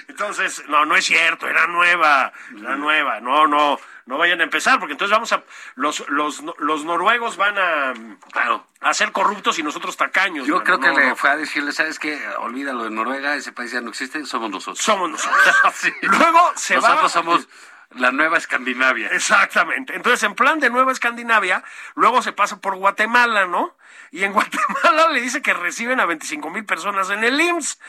[0.08, 3.20] Entonces, no, no es cierto, era nueva, era nueva.
[3.20, 5.42] No, no, no vayan a empezar, porque entonces vamos a.
[5.76, 7.92] Los, los, los noruegos van a,
[8.32, 8.66] Claro.
[8.80, 10.46] a ser corruptos y nosotros tacaños.
[10.46, 10.64] Yo mano.
[10.64, 11.16] creo que No, le no.
[11.16, 12.20] fue a decirle, ¿sabes qué?
[12.38, 14.78] Olvídalo de Noruega, ese país ya no existe, somos nosotros.
[14.84, 15.44] Somos nosotros.
[15.74, 15.92] Sí.
[16.02, 16.88] Luego se va.
[16.88, 17.48] Nosotros somos
[17.90, 19.08] la nueva Escandinavia.
[19.08, 19.94] Exactamente.
[19.94, 21.64] Entonces, en plan de Nueva Escandinavia,
[21.94, 23.76] luego se pasa por Guatemala, ¿no?
[24.10, 27.80] Y en Guatemala le dice que reciben a 25 mil personas en el IMSS.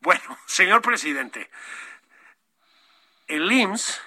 [0.00, 1.50] Bueno, señor presidente,
[3.28, 4.00] el IMSS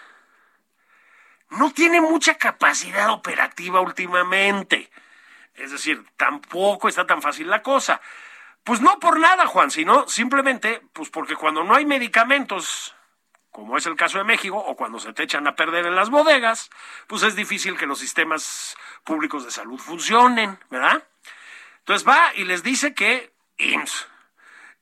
[1.49, 4.91] no tiene mucha capacidad operativa últimamente.
[5.55, 8.01] Es decir, tampoco está tan fácil la cosa.
[8.63, 12.95] Pues no por nada, Juan, sino simplemente pues porque cuando no hay medicamentos,
[13.51, 16.09] como es el caso de México, o cuando se te echan a perder en las
[16.09, 16.69] bodegas,
[17.07, 21.03] pues es difícil que los sistemas públicos de salud funcionen, ¿verdad?
[21.79, 24.07] Entonces va y les dice que IMSS.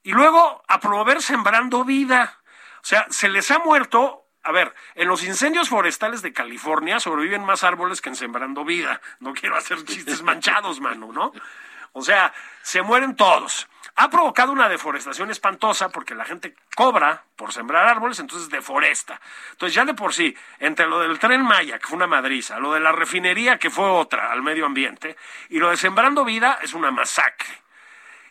[0.04, 2.40] Y luego a promover sembrando vida.
[2.82, 7.44] O sea, se les ha muerto a ver, en los incendios forestales de California sobreviven
[7.44, 9.02] más árboles que en Sembrando Vida.
[9.20, 11.34] No quiero hacer chistes manchados, mano, ¿no?
[11.92, 13.68] O sea, se mueren todos.
[13.98, 19.20] Ha provocado una deforestación espantosa porque la gente cobra por sembrar árboles, entonces deforesta.
[19.52, 22.74] Entonces ya de por sí, entre lo del tren Maya, que fue una madriza, lo
[22.74, 25.18] de la refinería, que fue otra al medio ambiente,
[25.50, 27.62] y lo de Sembrando Vida es una masacre.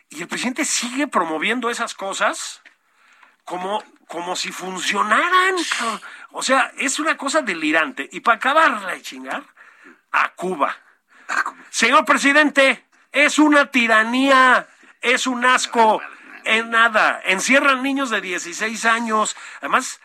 [0.09, 2.61] Y el presidente sigue promoviendo esas cosas
[3.43, 5.55] como, como si funcionaran.
[6.31, 8.07] O sea, es una cosa delirante.
[8.11, 9.43] Y para acabarla de chingar,
[10.11, 10.75] a Cuba.
[11.69, 14.67] Señor presidente, es una tiranía,
[15.01, 16.01] es un asco,
[16.43, 17.21] en nada.
[17.25, 19.35] Encierran niños de 16 años.
[19.59, 20.01] Además,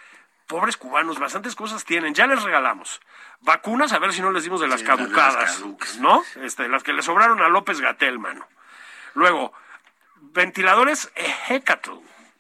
[0.47, 2.15] pobres cubanos, bastantes cosas tienen.
[2.15, 3.01] Ya les regalamos.
[3.41, 5.63] Vacunas, a ver si no les dimos de las caducadas,
[5.99, 6.23] ¿no?
[6.43, 8.47] Este, las que le sobraron a López Gatel, mano.
[9.15, 9.53] Luego,
[10.21, 11.13] ventiladores
[11.49, 11.91] Hecatl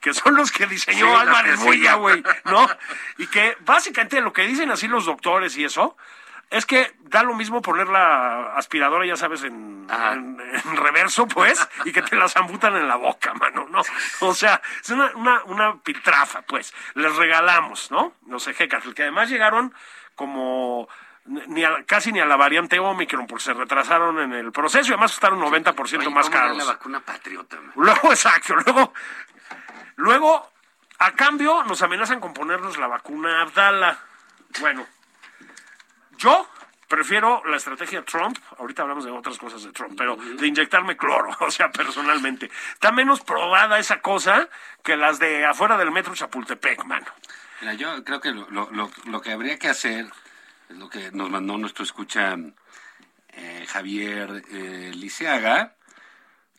[0.02, 2.68] que son los que diseñó Álvarez Bulla, güey, ¿no?
[3.18, 5.96] Y que básicamente lo que dicen así los doctores y eso,
[6.52, 9.86] es que da lo mismo poner la aspiradora, ya sabes, en,
[10.76, 13.82] reverso, pues, y que te la zambutan en la boca, mano, ¿no?
[14.20, 16.72] O sea, es una, una, una piltrafa, pues.
[16.94, 18.14] Les regalamos, ¿no?
[18.26, 19.74] Los ejecas, que además llegaron
[20.14, 20.88] como
[21.24, 25.12] ni casi ni a la variante Omicron, porque se retrasaron en el proceso y además
[25.12, 26.56] costaron 90% más caros.
[26.56, 27.58] la vacuna patriota.
[27.76, 28.92] Luego, exacto, luego
[29.96, 30.50] Luego,
[30.98, 33.98] a cambio, nos amenazan con ponernos la vacuna Abdala.
[34.60, 34.86] Bueno,
[36.22, 36.48] yo
[36.88, 41.36] prefiero la estrategia Trump, ahorita hablamos de otras cosas de Trump, pero de inyectarme cloro,
[41.40, 42.50] o sea, personalmente.
[42.74, 44.48] Está menos probada esa cosa
[44.82, 47.06] que las de afuera del metro Chapultepec, mano.
[47.60, 50.06] Mira, yo creo que lo, que habría que hacer
[50.68, 52.36] es lo que nos mandó nuestro escucha
[53.30, 55.74] eh, Javier eh, Liceaga,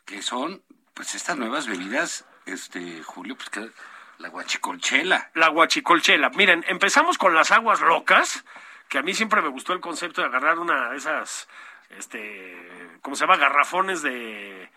[0.04, 0.62] que son
[0.94, 3.70] pues estas nuevas bebidas este, Julio, pues que
[4.18, 5.30] la guachicolchela.
[5.34, 6.30] La guachicolchela.
[6.30, 8.44] Miren, empezamos con las aguas locas,
[8.88, 11.48] que a mí siempre me gustó el concepto de agarrar una de esas,
[11.90, 13.36] este, ¿cómo se llama?
[13.36, 14.70] Garrafones de,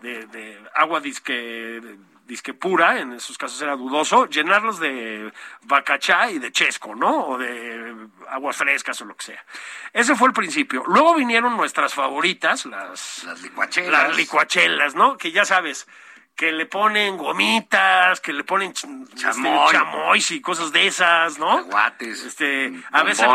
[0.00, 1.80] de, de agua disque,
[2.26, 5.32] disque pura, en esos casos era dudoso, llenarlos de
[5.62, 7.26] bacachá y de chesco, ¿no?
[7.26, 9.44] O de aguas frescas o lo que sea.
[9.92, 10.84] Ese fue el principio.
[10.86, 13.24] Luego vinieron nuestras favoritas, las...
[13.24, 13.90] Las licuachelas.
[13.90, 15.18] Las licuachelas, ¿no?
[15.18, 15.86] Que ya sabes
[16.34, 20.24] que le ponen gomitas, que le ponen este, chamoy.
[20.30, 21.64] y cosas de esas, ¿no?
[21.64, 22.24] Cacahuates.
[22.24, 23.26] Este, a veces,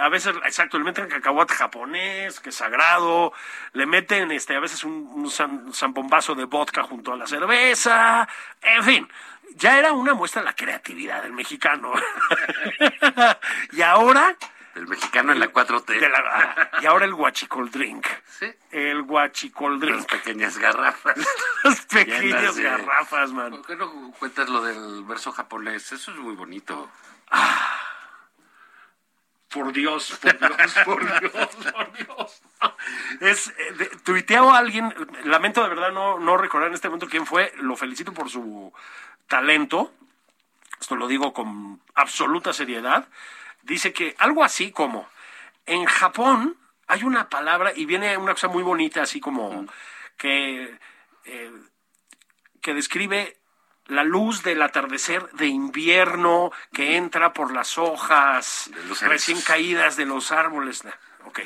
[0.00, 3.32] a veces, exacto, le meten cacahuate japonés, que es sagrado,
[3.72, 8.28] le meten, este, a veces un, un zambombazo de vodka junto a la cerveza,
[8.62, 9.08] en fin.
[9.54, 11.92] Ya era una muestra de la creatividad del mexicano.
[13.72, 14.36] y ahora
[14.76, 16.12] el mexicano en la 4T.
[16.14, 18.06] Ah, y ahora el guachicol drink.
[18.38, 18.46] Sí.
[18.70, 19.96] El guachicol drink.
[19.96, 21.16] Las pequeñas garrafas.
[21.64, 23.50] Las pequeñas garrafas, man.
[23.50, 25.90] ¿Por qué no cuentas lo del verso japonés?
[25.92, 26.90] Eso es muy bonito.
[27.30, 27.82] Ah.
[29.48, 32.42] Por Dios, por Dios, por Dios, por Dios.
[33.20, 34.92] Es, eh, tuiteado a alguien,
[35.24, 38.72] lamento de verdad no, no recordar en este momento quién fue, lo felicito por su
[39.28, 39.94] talento,
[40.78, 43.08] esto lo digo con absoluta seriedad,
[43.66, 45.08] dice que algo así como,
[45.66, 46.56] en Japón
[46.86, 49.66] hay una palabra, y viene una cosa muy bonita, así como
[50.16, 50.78] que,
[51.24, 51.52] eh,
[52.62, 53.36] que describe
[53.86, 58.70] la luz del atardecer de invierno que entra por las hojas
[59.02, 60.82] recién caídas de los árboles.
[61.24, 61.40] Ok.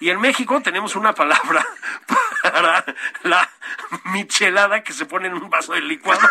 [0.00, 1.66] Y en México tenemos una palabra
[2.42, 2.84] para
[3.22, 3.50] la
[4.04, 6.20] michelada que se pone en un vaso de licuado.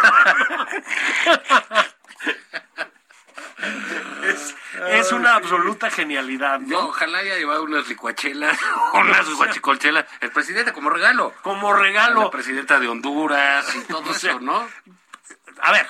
[4.88, 6.60] es, una absoluta genialidad.
[6.60, 6.88] ¿no?
[6.88, 8.58] ojalá haya llevado unas licuachelas,
[8.94, 10.06] unas guachicolchelas.
[10.22, 11.34] El presidente como regalo.
[11.42, 12.24] Como regalo.
[12.24, 14.68] La presidenta de Honduras y todo eso, ¿no?
[15.62, 15.88] A ver,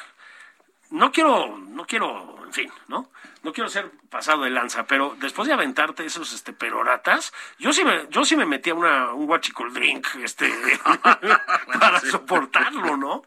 [0.92, 3.10] no quiero, no quiero, en fin, ¿no?
[3.44, 7.84] No quiero ser pasado de lanza, pero después de aventarte esos este peroratas, yo sí
[7.84, 10.52] me, yo sí me metía una, un guachicol drink, este,
[11.80, 13.24] para soportarlo, ¿no?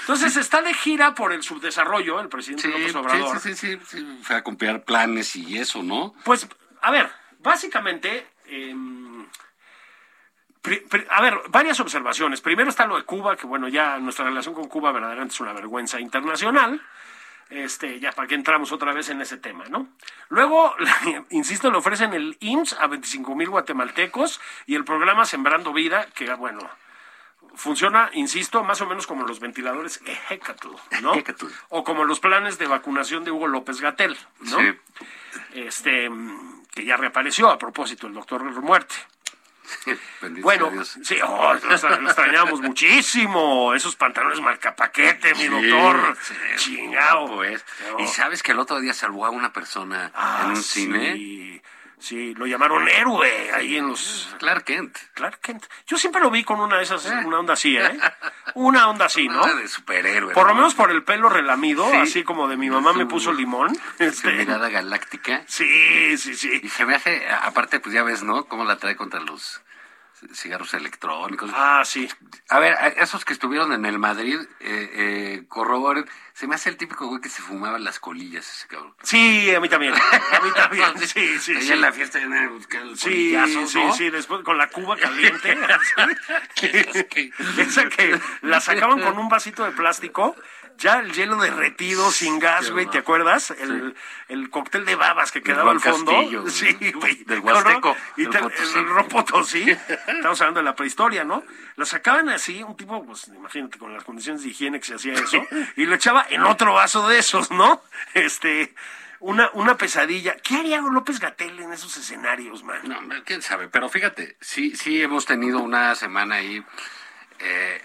[0.00, 3.40] Entonces está de gira por el subdesarrollo el presidente López Obrador.
[3.40, 6.14] Sí, sí, sí, sí, fue a copiar planes y eso, ¿no?
[6.24, 6.48] Pues,
[6.80, 9.26] a ver, básicamente, em,
[11.10, 12.40] a ver, varias observaciones.
[12.40, 15.52] Primero está lo de Cuba, que bueno, ya nuestra relación con Cuba verdaderamente es una
[15.52, 16.80] vergüenza internacional.
[17.50, 19.88] Este, ya para que entramos otra vez en ese tema, ¿no?
[20.30, 20.74] Luego,
[21.30, 26.32] insisto, le ofrecen el IMSS a 25 mil guatemaltecos y el programa Sembrando Vida, que
[26.34, 26.68] bueno,
[27.54, 30.68] funciona, insisto, más o menos como los ventiladores Ejecatl,
[31.02, 31.12] ¿no?
[31.12, 31.46] Ejecatl.
[31.68, 34.58] O como los planes de vacunación de Hugo López Gatel, ¿no?
[34.58, 34.78] Sí.
[35.52, 36.10] Este,
[36.74, 38.94] que ya reapareció a propósito el doctor Muerte.
[40.20, 40.98] Bendito Bueno, Dios.
[41.02, 43.74] sí, oh, lo extra- lo extrañamos muchísimo.
[43.74, 46.16] Esos pantalones marcapaquete, mi doctor.
[46.22, 47.34] Sí, Chingao.
[47.36, 47.64] Pues.
[47.92, 48.00] No.
[48.00, 51.62] Y sabes que el otro día salvó a una persona Ah, en un sí, cine.
[52.04, 54.28] Sí, lo llamaron héroe ahí en los.
[54.38, 54.94] Clark Kent.
[55.14, 55.64] Clark Kent.
[55.86, 57.98] Yo siempre lo vi con una de esas, una onda así, ¿eh?
[58.56, 59.40] Una onda así, ¿no?
[59.40, 60.34] Nada de superhéroe.
[60.34, 60.56] Por lo ¿no?
[60.56, 61.96] menos por el pelo relamido, Sí.
[61.96, 63.74] así como de mi mamá me puso limón.
[63.98, 65.44] Este, mirada galáctica.
[65.46, 66.60] sí, sí, sí.
[66.62, 68.44] Y se me hace, aparte, pues ya ves, ¿no?
[68.44, 69.62] Cómo la trae contra los
[70.32, 71.50] cigarros electrónicos.
[71.54, 72.08] Ah, sí.
[72.48, 76.08] A ver, a- esos que estuvieron en el Madrid, eh, eh, corroboren.
[76.32, 78.92] Se me hace el típico güey que se fumaba las colillas, ese cabrón.
[79.04, 79.94] Sí, a mí también.
[79.94, 80.84] A mí también.
[81.06, 81.72] Sí, sí, Ahí sí.
[81.72, 85.56] en la fiesta iban a buscar el Sí, sí, sí, después con la cuba caliente.
[87.58, 90.34] Esa que la sacaban con un vasito de plástico,
[90.78, 93.50] ya el hielo derretido, sin gas, güey, ¿te acuerdas?
[93.52, 93.94] El,
[94.28, 96.12] el cóctel de babas que quedaba al fondo.
[96.12, 97.24] Castillo, sí, güey.
[97.24, 97.40] Del.
[97.40, 98.78] Huasteco, Y del te- Potosí.
[98.78, 99.70] el Ron Potosí.
[100.08, 101.44] Estamos hablando de la prehistoria, ¿no?
[101.76, 105.14] La sacaban así, un tipo, pues imagínate, con las condiciones de higiene que se hacía
[105.14, 105.42] eso,
[105.76, 107.82] y lo echaba en otro vaso de esos, ¿no?
[108.14, 108.74] Este,
[109.20, 110.36] una, una pesadilla.
[110.36, 112.80] ¿Qué haría López Gatel en esos escenarios, man?
[112.84, 116.62] No, quién sabe, pero fíjate, sí, sí hemos tenido una semana ahí
[117.38, 117.82] eh,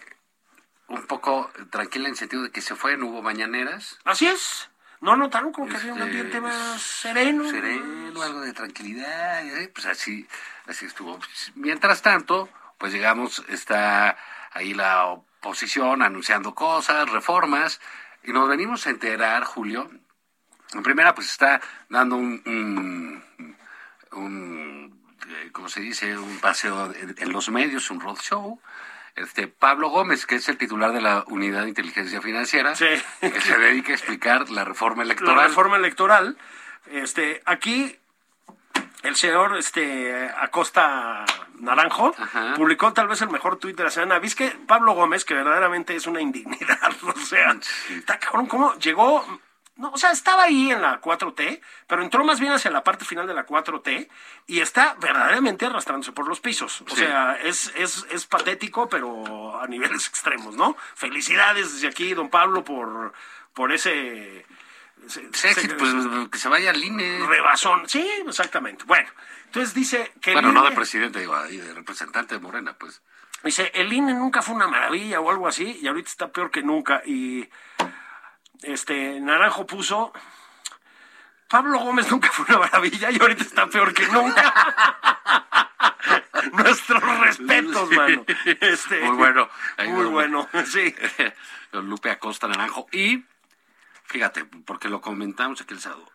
[0.90, 3.98] un poco tranquila en el sentido de que se fue, no hubo mañaneras.
[4.04, 4.70] Así es.
[5.02, 7.50] ¿No notaron como que había un Este, ambiente más sereno?
[7.50, 10.28] sereno, algo de tranquilidad, eh, pues así,
[10.68, 11.20] así estuvo.
[11.56, 14.18] Mientras tanto, pues llegamos, está
[14.52, 17.80] ahí la oposición anunciando cosas, reformas,
[18.24, 19.90] y nos venimos a enterar, Julio.
[20.74, 23.24] En primera, pues está dando un, un,
[24.12, 26.18] un, eh, ¿cómo se dice?
[26.18, 28.60] Un paseo en, en los medios, un roadshow.
[29.20, 32.86] Este, Pablo Gómez, que es el titular de la Unidad de Inteligencia Financiera, Sí.
[33.20, 35.48] que se dedica a explicar la reforma La electoral.
[35.48, 36.38] reforma electoral.
[36.90, 37.98] Este, aquí
[39.04, 42.54] el señor este, Acosta Naranjo Ajá.
[42.56, 44.20] publicó tal vez el mejor tuit de la semana.
[44.20, 46.78] ¿Viste que Pablo Gómez, que verdaderamente es una indignidad?
[47.04, 47.58] O sea,
[47.90, 49.26] está cabrón, ¿cómo llegó?
[49.80, 53.06] No, o sea, estaba ahí en la 4T, pero entró más bien hacia la parte
[53.06, 54.10] final de la 4T
[54.48, 56.82] y está verdaderamente arrastrándose por los pisos.
[56.82, 56.98] O Sí.
[56.98, 60.76] sea, es, es, es patético, pero a niveles extremos, ¿no?
[60.96, 63.14] Felicidades desde aquí, don Pablo, por,
[63.54, 64.46] por ese...
[65.78, 65.96] pues
[66.30, 67.26] que se vaya al INE.
[67.26, 67.88] rebasón.
[67.88, 68.84] Sí, exactamente.
[68.86, 69.10] Bueno,
[69.46, 70.34] entonces dice que...
[70.34, 73.02] Bueno, no de presidente, digo, de representante de Morena, pues.
[73.44, 76.62] Dice, el INE nunca fue una maravilla o algo así, y ahorita está peor que
[76.62, 77.02] nunca.
[77.06, 77.48] Y
[78.64, 80.14] este Naranjo puso,
[81.48, 84.54] Pablo Gómez nunca fue una maravilla y ahorita está peor que nunca.
[86.54, 88.24] Nuestros respetos, mano.
[88.62, 89.50] Este, Muy bueno.
[89.88, 90.96] Muy bueno, sí.
[91.74, 92.88] Lupe Acosta Naranjo.
[92.92, 93.24] Y,
[94.06, 96.10] fíjate, porque lo comentamos aquí el sábado,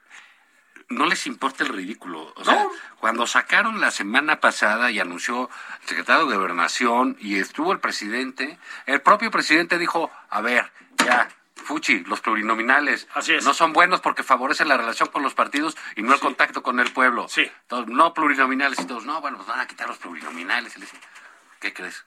[0.89, 2.33] no les importa el ridículo.
[2.37, 2.71] O sea, No.
[2.99, 5.51] cuando sacaron la semana pasada y anunció
[5.83, 10.71] el secretario de Gobernación y estuvo el presidente, el propio presidente dijo, a ver,
[11.05, 13.45] ya, Fuchi, los plurinominales Así es.
[13.45, 16.81] no son buenos porque favorecen la relación con los partidos y no el contacto con
[16.81, 17.29] el pueblo.
[17.29, 17.51] Sí.
[17.63, 20.77] Entonces, no plurinominales y todos, no, bueno, pues van a quitar los plurinominales.
[20.77, 20.81] Y
[21.61, 22.05] ¿qué crees?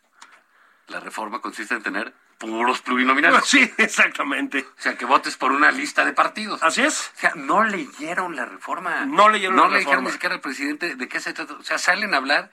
[0.87, 3.41] La reforma consiste en tener puros plurinominales.
[3.45, 4.59] Sí, exactamente.
[4.77, 6.61] O sea, que votes por una lista de partidos.
[6.61, 7.11] Así es.
[7.15, 9.05] O sea, no leyeron la reforma.
[9.05, 10.09] No leyeron no la le dijeron reforma.
[10.09, 11.53] ni siquiera al presidente de qué se trata.
[11.53, 12.51] O sea, salen a hablar.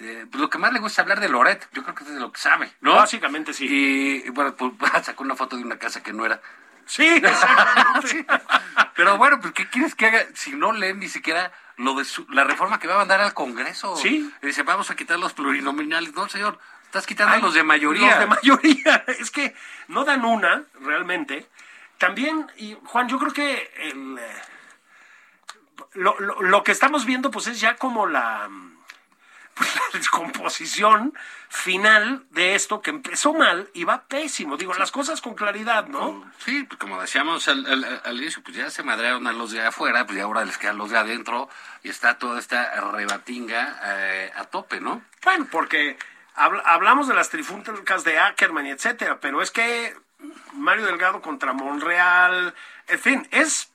[0.00, 1.68] Eh, pues lo que más le gusta es hablar de Loret.
[1.72, 2.94] Yo creo que es de lo que sabe, ¿no?
[2.94, 3.66] Básicamente sí.
[3.68, 4.72] Y, y, bueno, pues
[5.04, 6.40] sacó una foto de una casa que no era.
[6.86, 8.26] Sí, exactamente.
[8.94, 12.26] Pero bueno, pues ¿qué quieres que haga si no leen ni siquiera lo de su-
[12.30, 13.96] la reforma que va a mandar al Congreso?
[13.96, 14.32] Sí.
[14.42, 16.14] Y dice, vamos a quitar los plurinominales.
[16.14, 18.10] No, señor, estás quitando Ay, los de mayoría.
[18.10, 19.04] Los de mayoría.
[19.18, 19.54] Es que
[19.88, 21.46] no dan una, realmente.
[21.98, 24.42] También, y Juan, yo creo que el, eh,
[25.94, 28.77] lo, lo- lo que estamos viendo, pues es ya como la, mm,
[29.58, 31.12] pues, la descomposición
[31.50, 34.56] final de esto que empezó mal y va pésimo.
[34.56, 36.30] Digo, las cosas con claridad, ¿no?
[36.44, 39.62] Sí, pues como decíamos al, al- al inicio, pues ya se madrearon a los de
[39.64, 41.48] afuera, pues ya ahora les quedan los de adentro
[41.82, 45.02] y está toda esta rebatinga eh, a tope, ¿no?
[45.24, 45.98] Bueno, porque
[46.36, 49.96] habl- hablamos de las trifúncas de Ackerman y etcétera, pero es que
[50.52, 52.54] Mario Delgado contra Monreal,
[52.88, 53.70] en fin, es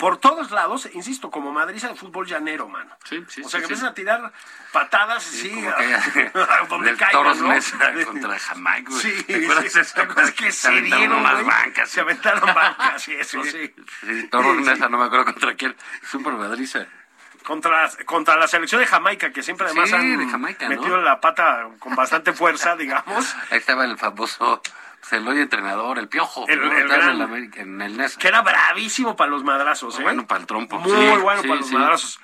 [0.00, 2.96] por todos lados, insisto, como madriza de fútbol llanero, mano.
[3.04, 4.32] Sí, sí, o sea, sí, que empiezan a tirar
[4.72, 7.48] patadas, sí, como a- donde caigan.
[7.48, 8.92] Mesa contra Jamaica.
[8.92, 9.94] Sí, ¿Te acuerdas sí, de eso?
[9.94, 11.44] ¿te acuerdas que se dieron, güey?
[11.44, 11.90] bancas.
[11.90, 13.72] Se aventaron bancas y eso, sí.
[14.00, 14.56] Sí, Toros.
[14.56, 15.76] Mesa, no me acuerdo contra quién.
[16.10, 16.86] Súper madriza.
[17.44, 22.32] Contra, contra la selección de Jamaica, que siempre además han metido la pata con bastante
[22.32, 23.34] fuerza, digamos.
[23.50, 24.62] Ahí estaba el famoso
[25.42, 26.46] Entrenador, el piojo.
[26.48, 26.72] El- ¿no?
[26.72, 28.16] el gran- en el, América- en el NES.
[28.16, 30.02] que era bravísimo para los madrazos, ¿eh?
[30.02, 30.78] Bueno, para el trompo.
[30.78, 31.74] Muy Sí, bueno sí, para los sí.
[31.74, 32.20] madrazos.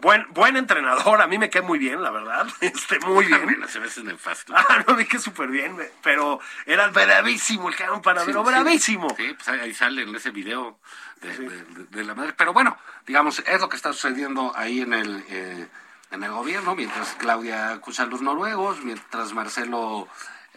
[0.00, 2.46] Buen, buen entrenador, a mí me cae muy bien, la verdad.
[2.60, 3.44] Este, muy bien.
[3.44, 4.52] Bueno, se ve nefasto.
[4.56, 8.02] Ah, no, me cae súper bien, me- pero era bravísimo el cabrón
[8.42, 8.50] sí.
[8.50, 9.08] bravísimo.
[9.16, 10.78] Sí, pues ahí ahí sale en ese video
[11.22, 12.34] de, de- de- de la madre.
[12.36, 15.68] Pero bueno, digamos, es lo que está sucediendo ahí en el, eh,
[16.10, 20.08] en el gobierno, mientras Claudia acusa a los noruegos, mientras Marcelo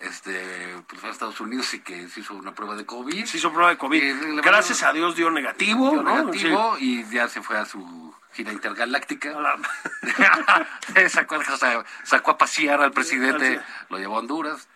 [0.01, 3.25] este, pues fue a Estados Unidos y que se hizo una prueba de COVID.
[3.25, 4.03] Se hizo prueba de COVID.
[4.03, 6.23] Eh, Gracias a Dios dio negativo, dio ¿no?
[6.23, 9.33] negativo y ya se fue a su gira intergaláctica.
[11.09, 11.37] Sacó,
[12.03, 14.67] sacó a pasear al presidente, lo llevó a Honduras.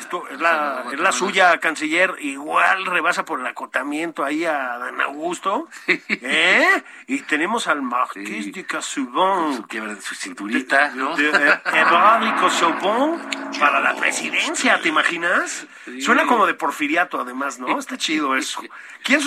[0.00, 2.14] Esto es la, es la suya, canciller.
[2.20, 5.68] Igual rebasa por el acotamiento ahí a Dan Augusto.
[5.86, 6.82] ¿Eh?
[7.06, 8.50] Y tenemos al Marqués Sí.
[8.50, 8.64] de
[9.68, 11.14] quiebra de su cinturita, ¿no?
[11.16, 11.30] de
[13.58, 15.66] para la presidencia, ¿te imaginas?
[16.00, 17.78] Suena como de porfiriato, además, ¿no?
[17.78, 18.62] Está chido eso.
[19.04, 19.20] ¿Quién,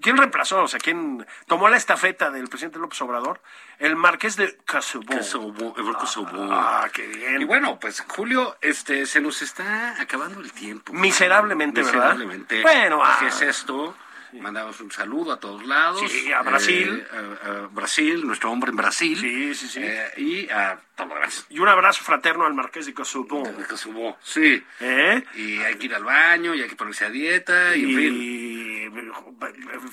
[0.00, 0.62] ¿Quién reemplazó?
[0.62, 3.40] O sea, ¿quién tomó la estafeta del presidente López Obrador?
[3.80, 4.58] El Marqués de.
[4.66, 6.50] Casaubon, Ebrard Casaubon.
[6.52, 7.40] Ah, qué bien.
[7.40, 10.92] Y bueno, pues Julio, este, se nos está acabando el tiempo.
[10.92, 12.12] Miserablemente, ¿verdad?
[12.12, 12.60] Miserablemente.
[12.60, 13.28] Bueno, ¿qué ah.
[13.28, 13.96] es esto?
[14.34, 16.00] Mandamos un saludo a todos lados.
[16.08, 17.04] Sí, a Brasil.
[17.10, 19.18] Eh, a, a Brasil, nuestro hombre en Brasil.
[19.18, 19.80] Sí, sí, sí.
[19.82, 20.78] Eh, y a
[21.30, 21.46] demás.
[21.48, 23.56] Y un abrazo fraterno al Marqués de Casaubon.
[23.56, 24.62] De Casaubon, Sí.
[24.80, 25.24] ¿Eh?
[25.34, 28.69] Y hay que ir al baño, y hay que ponerse a dieta, y, en fin.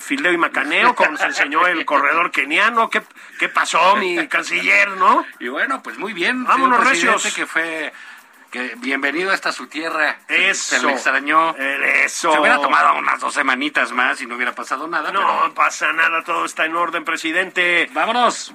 [0.00, 2.90] Fileo y macaneo, como nos enseñó el corredor keniano.
[2.90, 3.02] ¿Qué,
[3.38, 5.24] qué pasó, mi canciller, no?
[5.38, 6.44] Y bueno, pues muy bien.
[6.44, 7.34] Vámonos, recios.
[7.34, 7.92] que fue
[8.50, 10.18] que bienvenido a esta su tierra.
[10.28, 10.76] Eso.
[10.76, 11.54] Se le extrañó.
[11.56, 12.32] Eso.
[12.32, 15.12] Se hubiera tomado unas dos semanitas más y no hubiera pasado nada.
[15.12, 17.90] No pero- pasa nada, todo está en orden, presidente.
[17.92, 18.54] Vámonos.